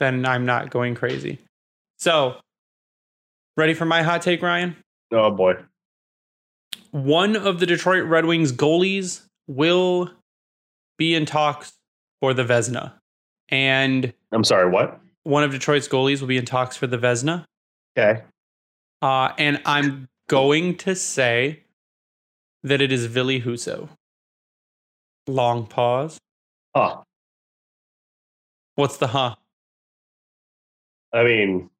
[0.00, 1.38] then I'm not going crazy.
[2.02, 2.34] So,
[3.56, 4.74] ready for my hot take, Ryan?
[5.12, 5.54] Oh boy.
[6.90, 10.10] One of the Detroit Red Wings goalies will
[10.98, 11.74] be in talks
[12.20, 12.94] for the Vezina.
[13.50, 14.98] And I'm sorry, what?
[15.22, 17.44] One of Detroit's goalies will be in talks for the Vezina.
[17.96, 18.22] Okay.
[19.00, 21.62] Uh, and I'm going to say
[22.64, 23.88] that it is Ville Husso.
[25.28, 26.18] Long pause.
[26.74, 27.02] Huh.
[28.74, 29.36] What's the huh?
[31.12, 31.70] I mean,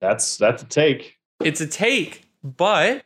[0.00, 1.16] that's that's a take.
[1.40, 3.04] It's a take, but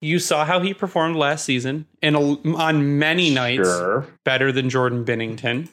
[0.00, 4.06] you saw how he performed last season and on many nights sure.
[4.24, 5.68] better than Jordan Binnington.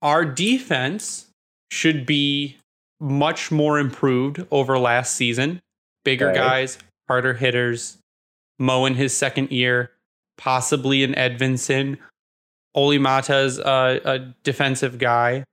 [0.00, 1.26] Our defense
[1.70, 2.56] should be
[3.00, 5.60] much more improved over last season.
[6.04, 6.38] Bigger okay.
[6.38, 7.98] guys, harder hitters.
[8.58, 9.90] Mo in his second year,
[10.38, 11.98] possibly an Edvinsson.
[12.76, 15.44] Olimata's a, a defensive guy.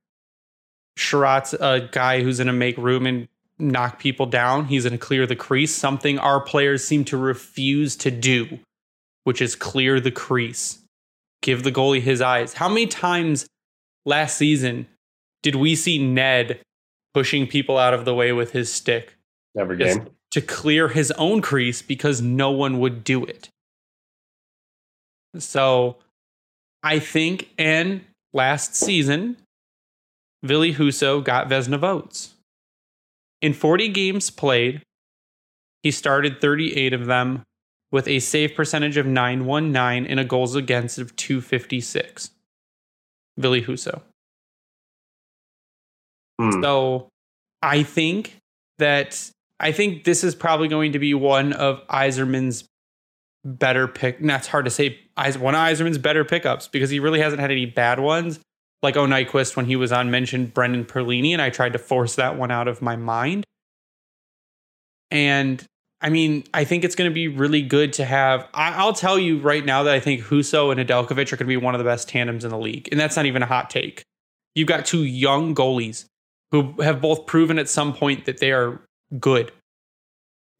[1.02, 3.28] Chiarot's a guy who's going to make room and
[3.58, 4.66] knock people down.
[4.66, 8.60] He's going to clear the crease, something our players seem to refuse to do,
[9.24, 10.80] which is clear the crease.
[11.42, 12.54] Give the goalie his eyes.
[12.54, 13.48] How many times
[14.06, 14.88] last season
[15.42, 16.62] did we see Ned
[17.14, 19.16] pushing people out of the way with his stick?
[19.58, 20.08] Every game.
[20.32, 23.50] To clear his own crease because no one would do it.
[25.38, 25.98] So
[26.84, 28.02] I think, and
[28.34, 29.38] last season,
[30.44, 32.34] Ville Husso got Vezina votes.
[33.42, 34.84] In 40 games played,
[35.84, 37.44] he started 38 of them
[37.92, 42.32] with a save percentage of 919 and a goals against of 256.
[43.38, 44.02] Ville Husso.
[46.40, 46.62] Hmm.
[46.62, 47.10] So
[47.62, 48.38] I think
[48.78, 52.64] that I think this is probably going to be one of Yzerman's
[53.46, 54.20] better pick.
[54.22, 55.00] That's hard to say.
[55.16, 58.40] One of Yzerman's better pickups because he really hasn't had any bad ones
[58.82, 62.16] like Oh Nyquist when he was on mentioned Brendan Perlini, and I tried to force
[62.16, 63.46] that one out of my mind.
[65.10, 65.66] And
[66.02, 68.48] I mean, I think it's going to be really good to have.
[68.54, 71.46] I, will tell you right now that I think Husso and Nedeljkovic are going to
[71.46, 73.70] be one of the best tandems in the league, and that's not even a hot
[73.70, 74.04] take.
[74.56, 76.06] You've got two young goalies
[76.52, 78.82] who have both proven at some point that they are
[79.20, 79.52] good,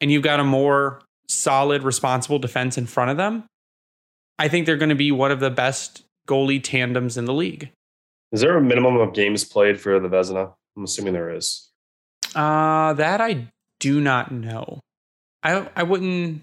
[0.00, 3.44] and you've got a more solid, responsible defense in front of them.
[4.38, 7.70] I think they're going to be one of the best goalie tandems in the league.
[8.32, 10.52] Is there a minimum of games played for the Vezina?
[10.76, 11.70] I'm assuming there is.
[12.34, 14.80] Uh, that I do not know.
[15.42, 16.42] I I wouldn't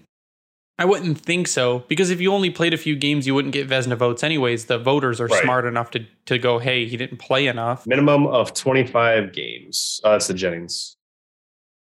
[0.78, 3.68] I wouldn't think so because if you only played a few games, you wouldn't get
[3.68, 4.66] Vezina votes anyways.
[4.66, 5.42] The voters are right.
[5.42, 7.86] smart enough to to go, hey, he didn't play enough.
[7.86, 10.00] Minimum of 25 games.
[10.04, 10.96] Uh, that's the Jennings.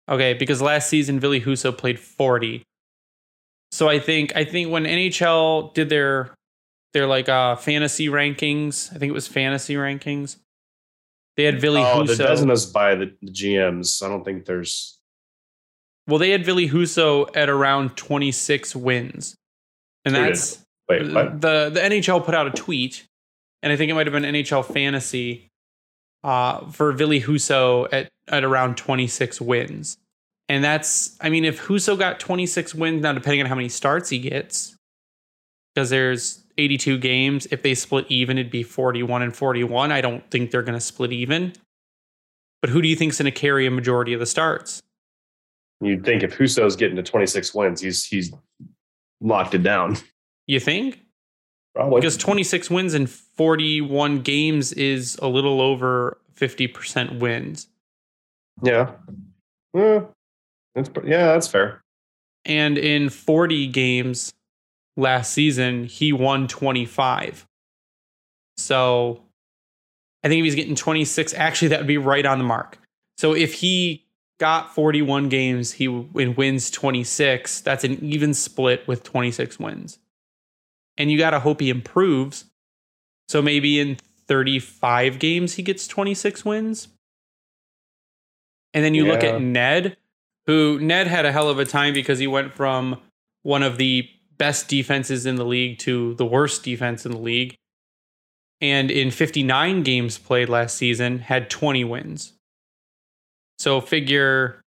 [0.07, 2.63] Okay, because last season Ville Husso played 40.
[3.71, 6.33] So I think I think when NHL did their
[6.93, 8.93] they're like uh fantasy rankings.
[8.93, 10.37] I think it was fantasy rankings.
[11.39, 12.17] They had Ville oh, Husso.
[12.17, 14.03] the Vezina's by the, the GMs.
[14.03, 14.97] I don't think there's.
[16.05, 19.35] Well, they had Ville Husso at around 26 wins,
[20.03, 20.59] and that's
[20.89, 21.39] Wait, what?
[21.39, 23.05] the the NHL put out a tweet,
[23.63, 25.47] and I think it might have been NHL Fantasy
[26.25, 29.97] uh, for Ville Husso at at around 26 wins,
[30.49, 34.09] and that's I mean if Husso got 26 wins now, depending on how many starts
[34.09, 34.75] he gets,
[35.73, 37.47] because there's 82 games.
[37.51, 39.91] If they split even, it'd be 41 and 41.
[39.91, 41.53] I don't think they're going to split even.
[42.61, 44.81] But who do you think's going to carry a majority of the starts?
[45.81, 48.33] You'd think if Husso's getting to 26 wins, he's he's
[49.21, 49.97] locked it down.
[50.45, 50.99] You think?
[51.73, 52.01] Probably.
[52.01, 57.67] Because 26 wins in 41 games is a little over 50% wins.
[58.61, 58.91] Yeah.
[59.73, 60.01] Yeah,
[60.73, 61.81] that's, yeah, that's fair.
[62.43, 64.33] And in 40 games,
[64.99, 67.47] last season, he won 25.
[68.57, 69.23] So
[70.23, 72.77] I think if he's getting 26, actually, that would be right on the mark.
[73.17, 74.05] So if he
[74.39, 77.61] got 41 games, he wins 26.
[77.61, 79.99] That's an even split with 26 wins.
[80.97, 82.45] And you got to hope he improves.
[83.27, 83.97] So maybe in
[84.27, 86.89] 35 games, he gets 26 wins.
[88.73, 89.11] And then you yeah.
[89.11, 89.97] look at Ned,
[90.45, 92.99] who Ned had a hell of a time because he went from
[93.43, 94.09] one of the
[94.39, 97.55] best defenses in the league to the worst defense in the league.
[98.61, 102.33] And in 59 games played last season, had 20 wins.
[103.59, 104.61] So figure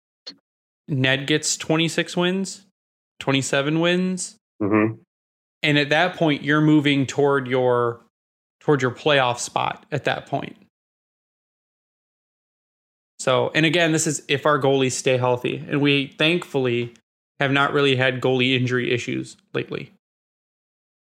[0.88, 2.66] Ned gets 26 wins,
[3.20, 4.36] 27 wins.
[4.62, 4.96] Mm-hmm.
[5.62, 8.02] And at that point, you're moving toward your
[8.62, 10.56] toward your playoff spot at that point.
[13.20, 15.64] So, and again, this is if our goalies stay healthy.
[15.68, 16.94] And we thankfully
[17.40, 19.92] have not really had goalie injury issues lately.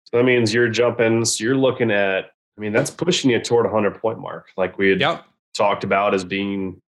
[0.04, 3.66] So that means you're jumping, so you're looking at, I mean, that's pushing you toward
[3.66, 5.24] a 100 point mark, like we had Yep.
[5.56, 6.80] talked about as being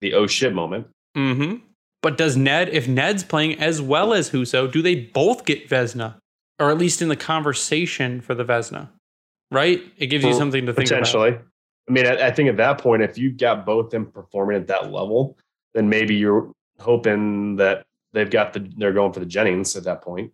[0.00, 0.88] the oh shit moment.
[1.16, 1.64] Mm-hmm.
[2.02, 6.16] But does Ned, if Ned's playing as well as Husso, do they both get Vezina?
[6.60, 8.88] Or at least in the conversation for the Vezina?
[9.50, 9.80] Right?
[9.96, 11.04] It gives you something to think about.
[11.04, 11.38] Potentially.
[11.88, 14.66] I mean, I, I think at that point, if you got both them performing at
[14.66, 15.38] that level,
[15.74, 20.02] then maybe you're hoping that they've got the they're going for the Jennings at that
[20.02, 20.32] point.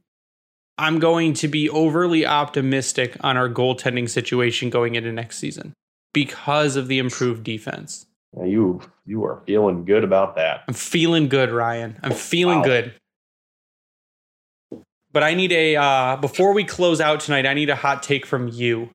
[0.77, 5.73] I'm going to be overly optimistic on our goaltending situation going into next season
[6.13, 8.07] because of the improved defense.
[8.33, 10.63] Now, you you are feeling good about that.
[10.67, 11.99] I'm feeling good, Ryan.
[12.03, 12.65] I'm feeling Wow.
[12.65, 12.95] good.
[15.13, 18.27] But I need a uh before we close out tonight, I need a hot take
[18.27, 18.91] from you.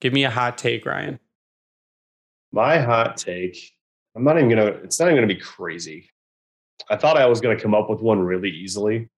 [0.00, 1.18] Give me a hot take, Ryan.
[2.52, 3.72] My hot take.
[4.14, 4.66] I'm not even gonna.
[4.66, 6.08] It's not even gonna be crazy.
[6.90, 9.08] I thought I was gonna come up with one really easily.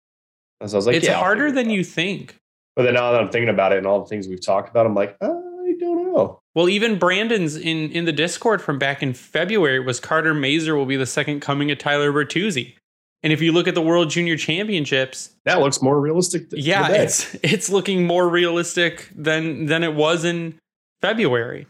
[0.61, 2.37] As I was like, it's yeah, harder than you think.
[2.77, 4.87] But then now that I'm thinking about it and all the things we've talked about,
[4.87, 6.41] I'm like, I don't know.
[6.55, 10.87] Well, even Brandon's in in the Discord from back in February was Carter Mazur will
[10.87, 12.75] be the second coming of Tyler Bertuzzi.
[13.23, 16.49] And if you look at the World Junior Championships, That looks more realistic.
[16.51, 17.03] th- yeah, today.
[17.05, 20.59] it's it's looking more realistic than than it was in
[21.01, 21.67] February.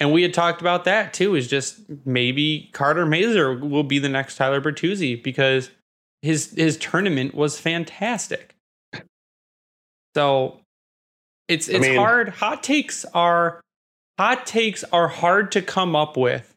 [0.00, 1.34] And we had talked about that too.
[1.34, 5.70] Is just maybe Carter Mazur will be the next Tyler Bertuzzi because
[6.22, 8.54] his his tournament was fantastic.
[10.16, 10.60] So
[11.48, 12.30] it's I it's mean- hard.
[12.30, 13.60] Hot takes are
[14.18, 16.54] hot takes are hard to come up with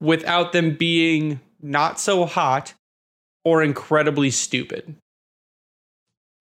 [0.00, 2.74] without them being not so hot
[3.44, 4.96] or incredibly stupid.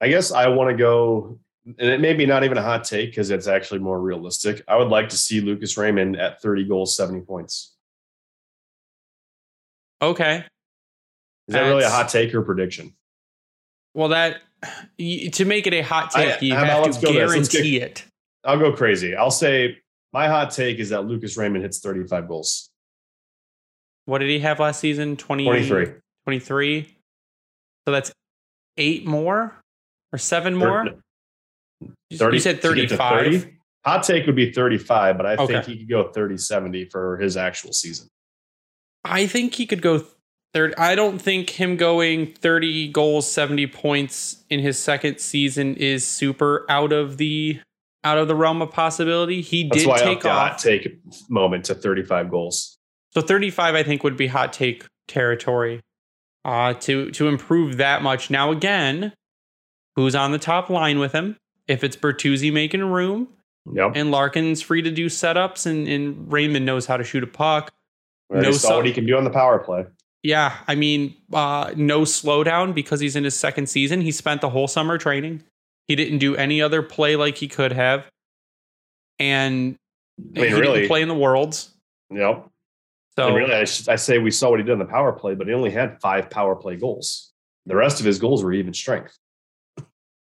[0.01, 3.09] I guess I want to go, and it may be not even a hot take
[3.11, 4.61] because it's actually more realistic.
[4.67, 7.75] I would like to see Lucas Raymond at 30 goals, 70 points.
[10.01, 10.45] Okay.
[11.47, 12.93] Is that really a hot take or prediction?
[13.93, 14.41] Well, that
[14.99, 17.77] to make it a hot I- take, you how about have to go get- guarantee
[17.77, 18.05] it.
[18.43, 19.15] I'll go crazy.
[19.15, 19.79] I'll say
[20.13, 22.69] my hot take is that Lucas Raymond hits 35 goals.
[24.05, 25.17] What did he have last season?
[25.17, 25.85] 20, 23.
[26.25, 26.97] 23?
[27.87, 28.11] So that's
[28.77, 29.55] eight more
[30.11, 30.85] or seven more?
[32.09, 33.41] You- 30 you said to get to 35.
[33.41, 33.57] 30?
[33.85, 37.37] Hot take would be 35, but I think he could go 30 70 for his
[37.37, 38.07] actual season.
[39.03, 40.03] I think he could go
[40.53, 40.75] 30.
[40.77, 46.65] I don't think him going 30 goals, 70 points in his second season is super
[46.69, 47.59] out of the
[48.03, 49.41] out of the realm of possibility.
[49.41, 50.63] He That's did take the hot off.
[50.63, 50.99] take
[51.29, 52.77] moment to 35 goals.
[53.13, 55.81] So 35, I think, would be hot take territory.
[56.43, 58.29] Uh, to to improve that much.
[58.29, 59.13] Now again,
[59.95, 61.37] who's on the top line with him?
[61.67, 63.29] If it's Bertuzzi making room
[63.73, 63.93] Yep.
[63.95, 67.73] and Larkin's free to do setups and, and Raymond knows how to shoot a puck.
[68.29, 69.85] We no saw so- what he can do on the power play.
[70.23, 74.01] Yeah, I mean, uh, no slowdown because he's in his second season.
[74.01, 75.43] He spent the whole summer training.
[75.87, 78.05] He didn't do any other play like he could have.
[79.19, 79.75] And
[80.35, 81.71] I mean, he really, didn't play in the worlds.
[82.11, 82.47] Yep.
[83.17, 85.13] So and really, I, sh- I say we saw what he did on the power
[85.13, 87.31] play, but he only had five power play goals.
[87.67, 89.17] The rest of his goals were even strength.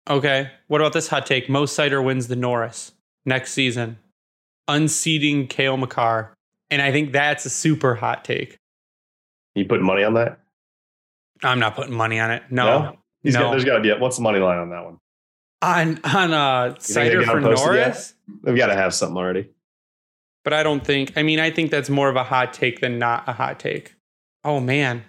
[0.09, 0.51] Okay.
[0.69, 1.49] What about this hot take?
[1.49, 2.93] Mo Seider wins the Norris
[3.25, 3.99] next season,
[4.69, 6.35] unseating Cale Makar.
[6.71, 8.59] And I think that's a super hot take.
[9.55, 10.39] You putting money on that?
[11.43, 12.43] I'm not putting money on it.
[12.51, 12.97] No.
[13.23, 13.41] He's No.
[13.43, 13.91] got, there's got to be.
[13.91, 14.99] A, what's the money line on that one?
[15.61, 17.85] On on uh Seider for posted yet?
[17.85, 18.15] Norris.
[18.43, 19.49] They've got to have something already.
[20.45, 22.99] But I don't think I mean I think that's more of a hot take than
[22.99, 23.95] not a hot take.
[24.43, 25.05] Oh man.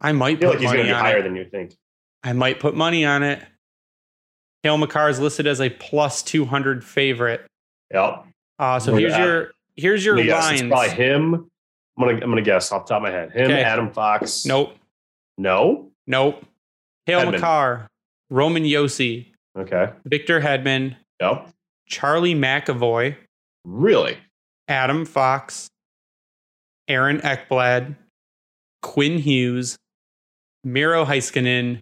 [0.00, 1.22] I might I feel put like he's going money to be on higher it.
[1.24, 1.74] than you think.
[2.22, 3.42] I might put money on it.
[4.62, 7.46] Cale Makar is listed as a plus 200 favorite.
[7.92, 8.26] Yep.
[8.58, 10.60] Uh, so here's at your here's your lines.
[10.60, 11.34] It's probably him.
[11.34, 13.32] I'm gonna I'm gonna guess off the top of my head.
[13.32, 13.62] Him, Okay.
[13.62, 14.44] Adam Fox.
[14.44, 14.74] Nope.
[15.38, 15.88] No.
[16.06, 16.44] Nope.
[17.06, 17.32] Hale Hedman.
[17.32, 17.88] Makar,
[18.28, 19.26] Roman Josi,
[19.58, 19.90] Okay.
[20.04, 21.48] Victor Hedman, Yep.
[21.86, 23.16] Charlie McAvoy,
[23.64, 24.18] Really?
[24.68, 25.68] Adam Fox,
[26.88, 27.96] Aaron Ekblad,
[28.82, 29.76] Quinn Hughes,
[30.62, 31.80] Miro Heiskanen,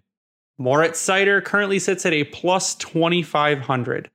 [0.59, 4.09] Moritz Seider currently sits at a plus 2,500.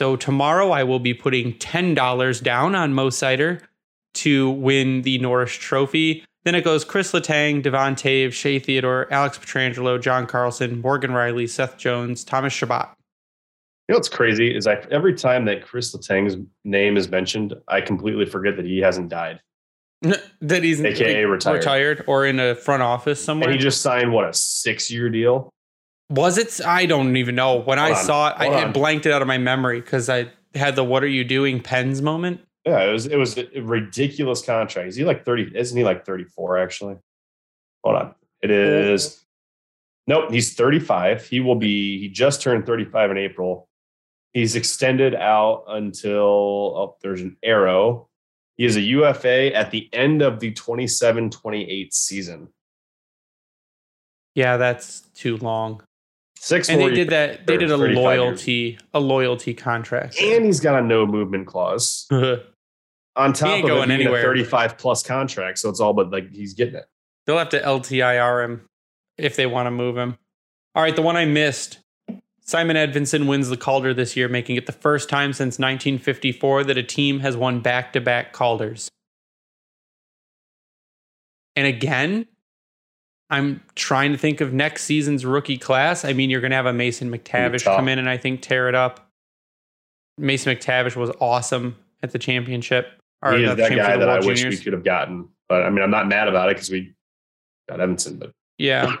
[0.00, 3.60] So tomorrow I will be putting $10 down on Mo Seider
[4.14, 6.24] to win the Norris Trophy.
[6.44, 11.48] Then it goes Chris Letang, Devon Toews, Shea Theodore, Alex Pietrangelo, John Carlson, Morgan Rielly,
[11.48, 12.88] Seth Jones, Thomas Chabot.
[13.88, 17.80] You know what's crazy is I every time that Chris Letang's name is mentioned, I
[17.80, 19.40] completely forget that he hasn't died.
[20.40, 21.56] that he's AKA like, retired.
[21.56, 23.48] retired or in a front office somewhere.
[23.48, 25.50] And he just signed what a six year deal.
[26.10, 26.64] Was it?
[26.64, 27.56] I don't even know.
[27.56, 28.04] When Hold I on.
[28.04, 31.08] saw it, I, blanked it out of my memory because I had the "What are
[31.08, 32.40] you doing?" pens moment.
[32.64, 34.88] Yeah, it was it was a ridiculous contract.
[34.88, 35.50] Is he like thirty?
[35.54, 36.58] Isn't he like thirty four?
[36.58, 36.96] Actually,
[37.82, 38.14] hold on.
[38.42, 39.24] It is.
[40.06, 41.26] Nope, he's thirty five.
[41.26, 41.98] He will be.
[41.98, 43.68] He just turned thirty five in April.
[44.32, 48.08] He's extended out until oh, there's an arrow.
[48.56, 52.48] He is a UFA at the end of the 27 28 season.
[54.34, 55.82] Yeah, that's too long.
[56.38, 57.46] Six and they did that.
[57.46, 58.82] They did a loyalty, years.
[58.92, 62.06] a loyalty contract, and he's got a no movement clause
[63.16, 65.58] on top of it being a thirty-five plus contract.
[65.58, 66.84] So it's all but like he's getting it.
[67.26, 68.68] They'll have to LTIR him
[69.16, 70.18] if they want to move him.
[70.74, 71.78] All right, the one I missed.
[72.46, 76.78] Simon Edvinson wins the Calder this year, making it the first time since 1954 that
[76.78, 78.88] a team has won back-to-back Calders.
[81.56, 82.26] And again,
[83.30, 86.04] I'm trying to think of next season's rookie class.
[86.04, 88.68] I mean, you're going to have a Mason McTavish come in and I think tear
[88.68, 89.10] it up.
[90.16, 92.88] Mason McTavish was awesome at the championship.
[93.22, 94.44] Or he is that guy that I juniors.
[94.44, 95.28] wish we could have gotten.
[95.48, 96.94] But I mean, I'm not mad about it because we
[97.68, 98.18] got Edvinsson.
[98.18, 98.96] But yeah,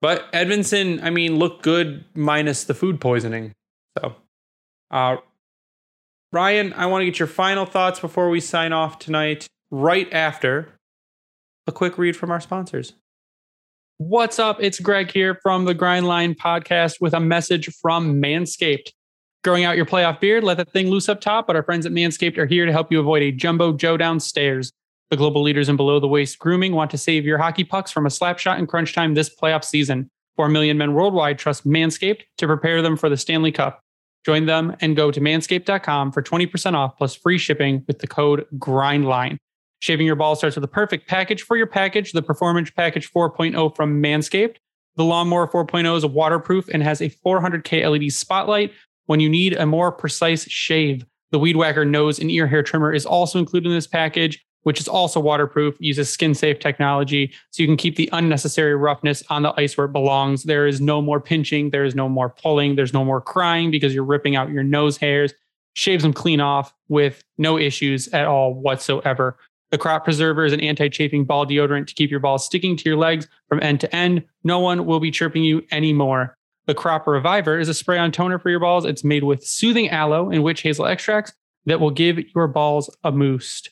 [0.00, 3.52] but Edvinsson, I mean, looked good minus the food poisoning.
[3.98, 4.14] So,
[4.90, 5.16] uh,
[6.32, 9.46] Ryan, I want to get your final thoughts before we sign off tonight.
[9.70, 10.68] Right after
[11.66, 12.94] a quick read from our sponsors.
[13.98, 14.58] What's up?
[14.60, 18.92] It's Greg here from the Grind Line podcast with a message from Manscaped.
[19.44, 21.92] Growing out your playoff beard, let that thing loose up top, but our friends at
[21.92, 24.72] Manscaped are here to help you avoid a jumbo Joe downstairs.
[25.10, 28.04] The global leaders in below the waist grooming want to save your hockey pucks from
[28.04, 30.10] a slap shot in crunch time this playoff season.
[30.36, 33.80] 4 million men worldwide trust Manscaped to prepare them for the Stanley Cup.
[34.24, 38.44] Join them and go to manscaped.com for 20% off plus free shipping with the code
[38.58, 39.38] GRINDLINE.
[39.80, 43.74] Shaving your ball starts with the perfect package for your package, the Performance Package 4.0
[43.74, 44.56] from Manscaped.
[44.96, 48.72] The Lawnmower 4.0 is waterproof and has a 400K LED spotlight
[49.06, 51.06] when you need a more precise shave.
[51.30, 54.80] The Weed Whacker nose and ear hair trimmer is also included in this package, which
[54.80, 59.40] is also waterproof, uses skin safe technology, so you can keep the unnecessary roughness on
[59.40, 60.42] the ice where it belongs.
[60.42, 63.94] There is no more pinching, there is no more pulling, there's no more crying because
[63.94, 65.32] you're ripping out your nose hairs.
[65.72, 69.38] Shaves them clean off with no issues at all whatsoever.
[69.70, 72.98] The crop preserver is an anti-chafing ball deodorant to keep your balls sticking to your
[72.98, 74.22] legs from end to end.
[74.44, 76.36] No one will be chirping you anymore.
[76.66, 78.84] The crop reviver is a spray-on toner for your balls.
[78.84, 81.32] It's made with soothing aloe and witch hazel extracts
[81.64, 83.70] that will give your balls a boost.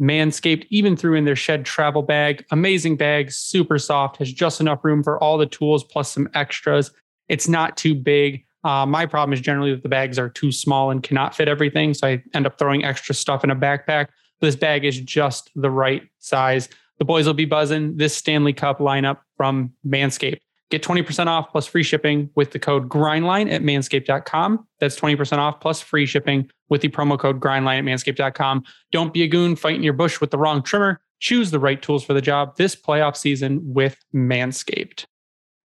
[0.00, 2.44] Manscaped even threw in their shed travel bag.
[2.50, 6.92] Amazing bag, super soft, has just enough room for all the tools plus some extras.
[7.28, 8.44] It's not too big.
[8.64, 11.94] Uh, my problem is generally that the bags are too small and cannot fit everything.
[11.94, 14.08] So I end up throwing extra stuff in a backpack.
[14.40, 16.68] This bag is just the right size.
[16.98, 20.40] The boys will be buzzing this Stanley Cup lineup from Manscaped.
[20.70, 24.66] Get 20% off plus free shipping with the code GRINDLINE at manscaped.com.
[24.80, 28.64] That's 20% off plus free shipping with the promo code GRINDLINE at manscaped.com.
[28.92, 31.00] Don't be a goon fighting your bush with the wrong trimmer.
[31.20, 35.04] Choose the right tools for the job this playoff season with Manscaped.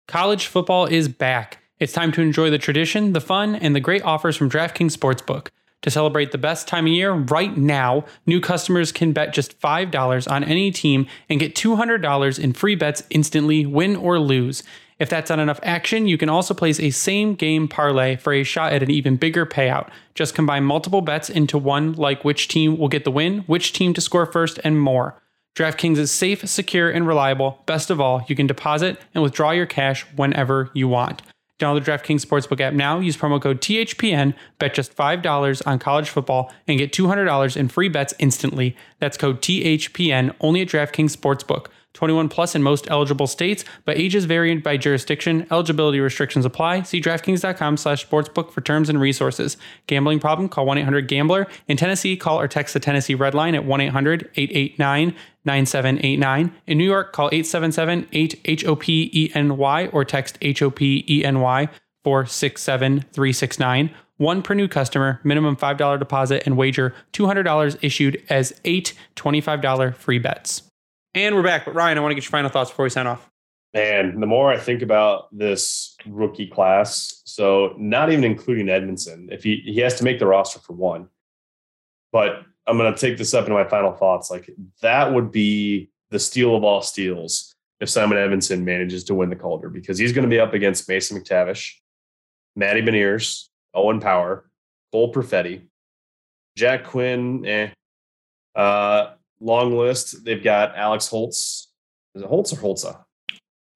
[0.07, 1.59] College football is back.
[1.79, 5.47] It's time to enjoy the tradition, the fun, and the great offers from DraftKings Sportsbook.
[5.83, 10.29] To celebrate the best time of year right now, new customers can bet just $5
[10.29, 14.61] on any team and get $200 in free bets instantly, win or lose.
[14.99, 18.43] If that's not enough action, you can also place a same game parlay for a
[18.43, 19.89] shot at an even bigger payout.
[20.13, 23.93] Just combine multiple bets into one, like which team will get the win, which team
[23.93, 25.15] to score first, and more.
[25.55, 27.63] DraftKings is safe, secure, and reliable.
[27.65, 31.21] Best of all, you can deposit and withdraw your cash whenever you want.
[31.59, 32.99] Download the DraftKings Sportsbook app now.
[32.99, 34.33] Use promo code THPN.
[34.59, 38.77] Bet just $5 on college football and get $200 in free bets instantly.
[38.99, 41.67] That's code THPN only at DraftKings Sportsbook.
[41.99, 45.45] 21 plus in most eligible states, but ages vary by jurisdiction.
[45.51, 46.83] Eligibility restrictions apply.
[46.83, 49.57] See DraftKings.com slash sportsbook for terms and resources.
[49.85, 50.47] Gambling problem?
[50.47, 51.45] Call 1-800-GAMBLER.
[51.67, 56.51] In Tennessee, call or text the Tennessee Red Line at 1-800-889-9789.
[56.67, 61.69] In New York, call 877-8-HOPE-NY or text HOPENY
[62.05, 63.89] 467369.
[64.15, 70.19] One per new customer, minimum $5 deposit, and wager $200 issued as eight $25 free
[70.19, 70.68] bets.
[71.15, 71.65] And we're back.
[71.65, 73.29] But Ryan, I want to get your final thoughts before we sign off.
[73.73, 79.43] Man, the more I think about this rookie class, so not even including Edmondson, if
[79.43, 81.07] he he has to make the roster for one.
[82.11, 84.31] But I'm going to take this up into my final thoughts.
[84.31, 84.49] Like
[84.81, 89.35] that would be the steal of all steals if Simon Edvinsson manages to win the
[89.35, 91.73] Calder because he's going to be up against Mason McTavish,
[92.55, 94.49] Matty Beniers, Owen Power,
[94.91, 95.67] Cole Perfetti,
[96.55, 97.69] Jack Quinn, eh,
[98.55, 100.23] uh, long list.
[100.25, 101.71] They've got Alex Holtz.
[102.15, 103.03] Is it Holtz or Holtza?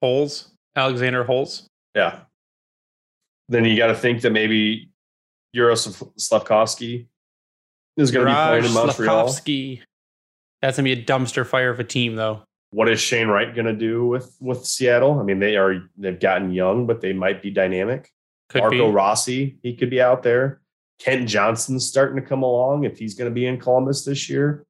[0.02, 0.52] Holes.
[0.76, 1.68] Alexander Holtz.
[1.96, 2.22] Yeah.
[3.50, 4.90] Then you got to think that maybe
[5.56, 7.08] Juraj Slafkovsky
[7.98, 9.28] is going to be playing in Montreal.
[9.28, 9.82] Slafkovsky.
[10.62, 12.42] That's going to be a dumpster fire of a team, though.
[12.72, 15.20] What is Shane Wright going to do with with Seattle?
[15.20, 18.10] I mean, they are they've gotten young, but they might be dynamic.
[18.50, 18.94] Could Marco be.
[18.94, 20.62] Rossi, he could be out there.
[21.00, 24.66] Kent Johnson's starting to come along if he's going to be in Columbus this year.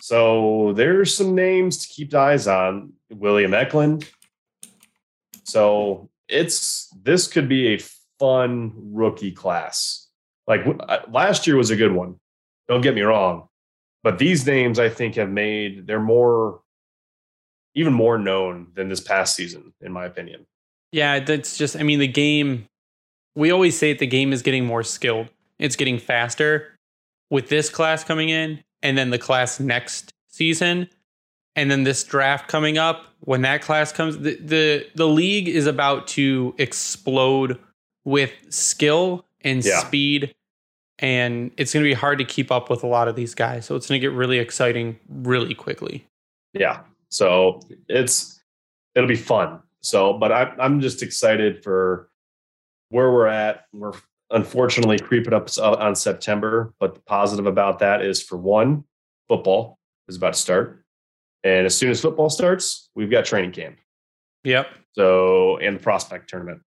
[0.00, 2.92] So there's some names to keep eyes on.
[3.10, 4.08] William Eklund.
[5.44, 7.78] So it's this could be a
[8.18, 10.08] fun rookie class.
[10.46, 12.16] Like uh, last year was a good one.
[12.68, 13.48] Don't get me wrong,
[14.02, 16.60] but these names I think have made they're more
[17.74, 20.46] even more known than this past season in my opinion.
[20.90, 22.68] Yeah, that's just I mean the game
[23.34, 25.28] we always say the game is getting more skilled.
[25.58, 26.78] It's getting faster
[27.30, 30.88] with this class coming in and then the class next season.
[31.54, 35.66] And then this draft coming up when that class comes the, the the league is
[35.66, 37.58] about to explode
[38.04, 39.80] with skill and yeah.
[39.80, 40.34] speed.
[40.98, 43.66] And it's going to be hard to keep up with a lot of these guys.
[43.66, 46.06] So it's going to get really exciting really quickly.
[46.52, 46.80] Yeah.
[47.10, 48.40] So it's
[48.94, 49.60] it'll be fun.
[49.80, 52.08] So but I, i'm just excited for
[52.88, 53.66] where we're at.
[53.72, 53.92] We're
[54.32, 58.84] unfortunately creeping up on september but the positive about that is for one
[59.28, 59.78] football
[60.08, 60.82] is about to start
[61.44, 63.78] and as soon as football starts, we've got training camp.
[64.44, 64.68] Yep.
[64.92, 66.62] So, and the prospect tournament.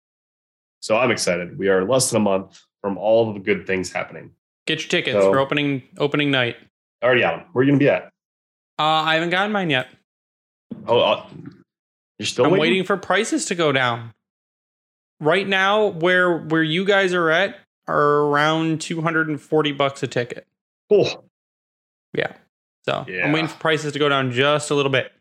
[0.80, 1.58] So I'm excited.
[1.58, 4.30] We are less than a month from all of the good things happening.
[4.66, 6.56] Get your tickets so, for opening opening night.
[7.02, 7.46] Already out.
[7.52, 8.04] Where are you going to be at?
[8.78, 9.88] Uh, I haven't gotten mine yet.
[10.86, 11.26] Oh, uh,
[12.18, 12.60] you're still I'm waiting?
[12.60, 14.12] waiting for prices to go down.
[15.22, 17.56] Right now, where where you guys are at
[17.86, 20.46] are around 240 bucks a ticket.
[20.90, 21.24] Cool.
[22.12, 22.32] Yeah.
[22.84, 23.24] So yeah.
[23.24, 25.12] I'm waiting for prices to go down just a little bit.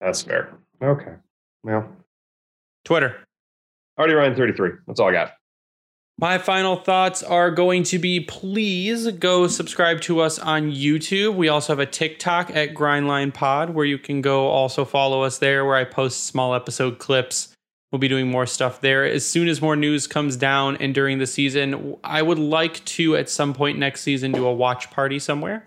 [0.00, 0.52] That's fair.
[0.82, 1.12] Okay.
[1.62, 1.88] Well,
[2.84, 3.16] Twitter.
[3.96, 4.70] Already Ryan 33.
[4.88, 5.32] That's all I got.
[6.18, 11.36] My final thoughts are going to be please go subscribe to us on YouTube.
[11.36, 15.38] We also have a TikTok at Grindline Pod where you can go also follow us
[15.38, 17.49] there where I post small episode clips.
[17.92, 19.04] We'll be doing more stuff there.
[19.04, 23.16] As soon as more news comes down and during the season, I would like to
[23.16, 25.64] at some point next season do a watch party somewhere.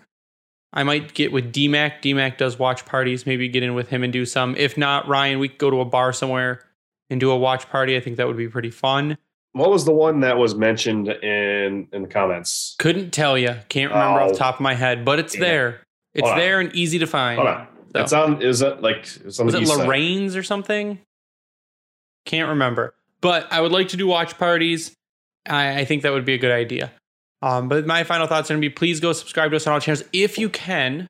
[0.72, 2.02] I might get with DMAC.
[2.02, 3.26] DMAC does watch parties.
[3.28, 4.56] Maybe get in with him and do some.
[4.56, 6.64] If not, Ryan, we could go to a bar somewhere
[7.10, 7.98] and do a watch party.
[7.98, 9.18] I think that would be pretty fun.
[9.52, 12.76] What was the one that was mentioned in in the comments?
[12.80, 13.56] Couldn't tell you.
[13.70, 15.82] Can't remember oh, off the top of my head, but it's there.
[16.14, 17.38] It's there and easy to find.
[17.38, 17.68] Hold on.
[17.94, 18.02] So.
[18.02, 18.42] It's on.
[18.42, 19.08] Is it like?
[19.26, 21.00] It's on was it Lorraine's or something?
[22.26, 22.94] Can't remember.
[23.22, 24.94] But I would like to do watch parties.
[25.48, 26.92] I, I think that would be a good idea.
[27.42, 29.74] Um, but my final thoughts are going to be please go subscribe to us on
[29.74, 30.04] all channels.
[30.14, 31.08] If you can,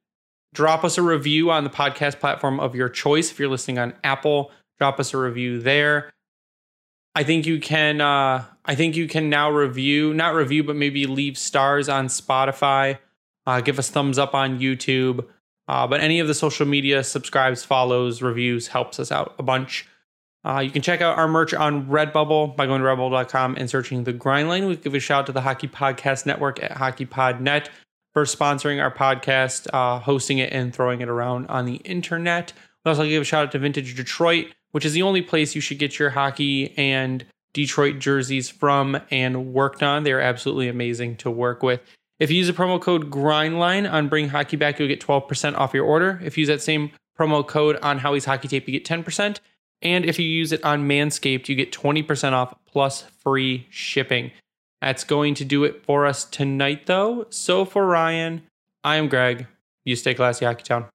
[0.53, 3.32] drop us a review on the podcast platform of your choice.
[3.32, 6.11] If you're listening on Apple, drop us a review there.
[7.16, 8.01] I think you can.
[8.01, 12.97] Uh, I think you can now review, not review, but maybe leave stars on Spotify.
[13.45, 15.26] Uh, give us thumbs up on YouTube.
[15.68, 19.88] Uh, but any of the social media subscribes, follows, reviews helps us out a bunch.
[20.45, 24.03] Uh, you can check out our merch on Redbubble by going to redbubble.com and searching
[24.03, 24.67] the Grindline.
[24.67, 27.69] We give a shout out to the Hockey Podcast Network at HockeyPodNet
[28.13, 32.51] for sponsoring our podcast, uh, hosting it, and throwing it around on the internet.
[32.83, 35.61] We also give a shout out to Vintage Detroit, which is the only place you
[35.61, 40.03] should get your hockey and Detroit jerseys from and worked on.
[40.03, 41.79] They're absolutely amazing to work with.
[42.19, 45.73] If you use the promo code GRINDLINE on Bring Hockey Back, you'll get 12% off
[45.73, 46.19] your order.
[46.23, 49.39] If you use that same promo code on Howie's Hockey Tape, you get 10%.
[49.84, 54.31] And if you use it on Manscaped, you get 20% off plus free shipping.
[54.81, 57.27] That's going to do it for us tonight, though.
[57.29, 58.43] So for Ryan,
[58.84, 59.47] I am Greg.
[59.86, 60.86] You stay classy, Hockey Town.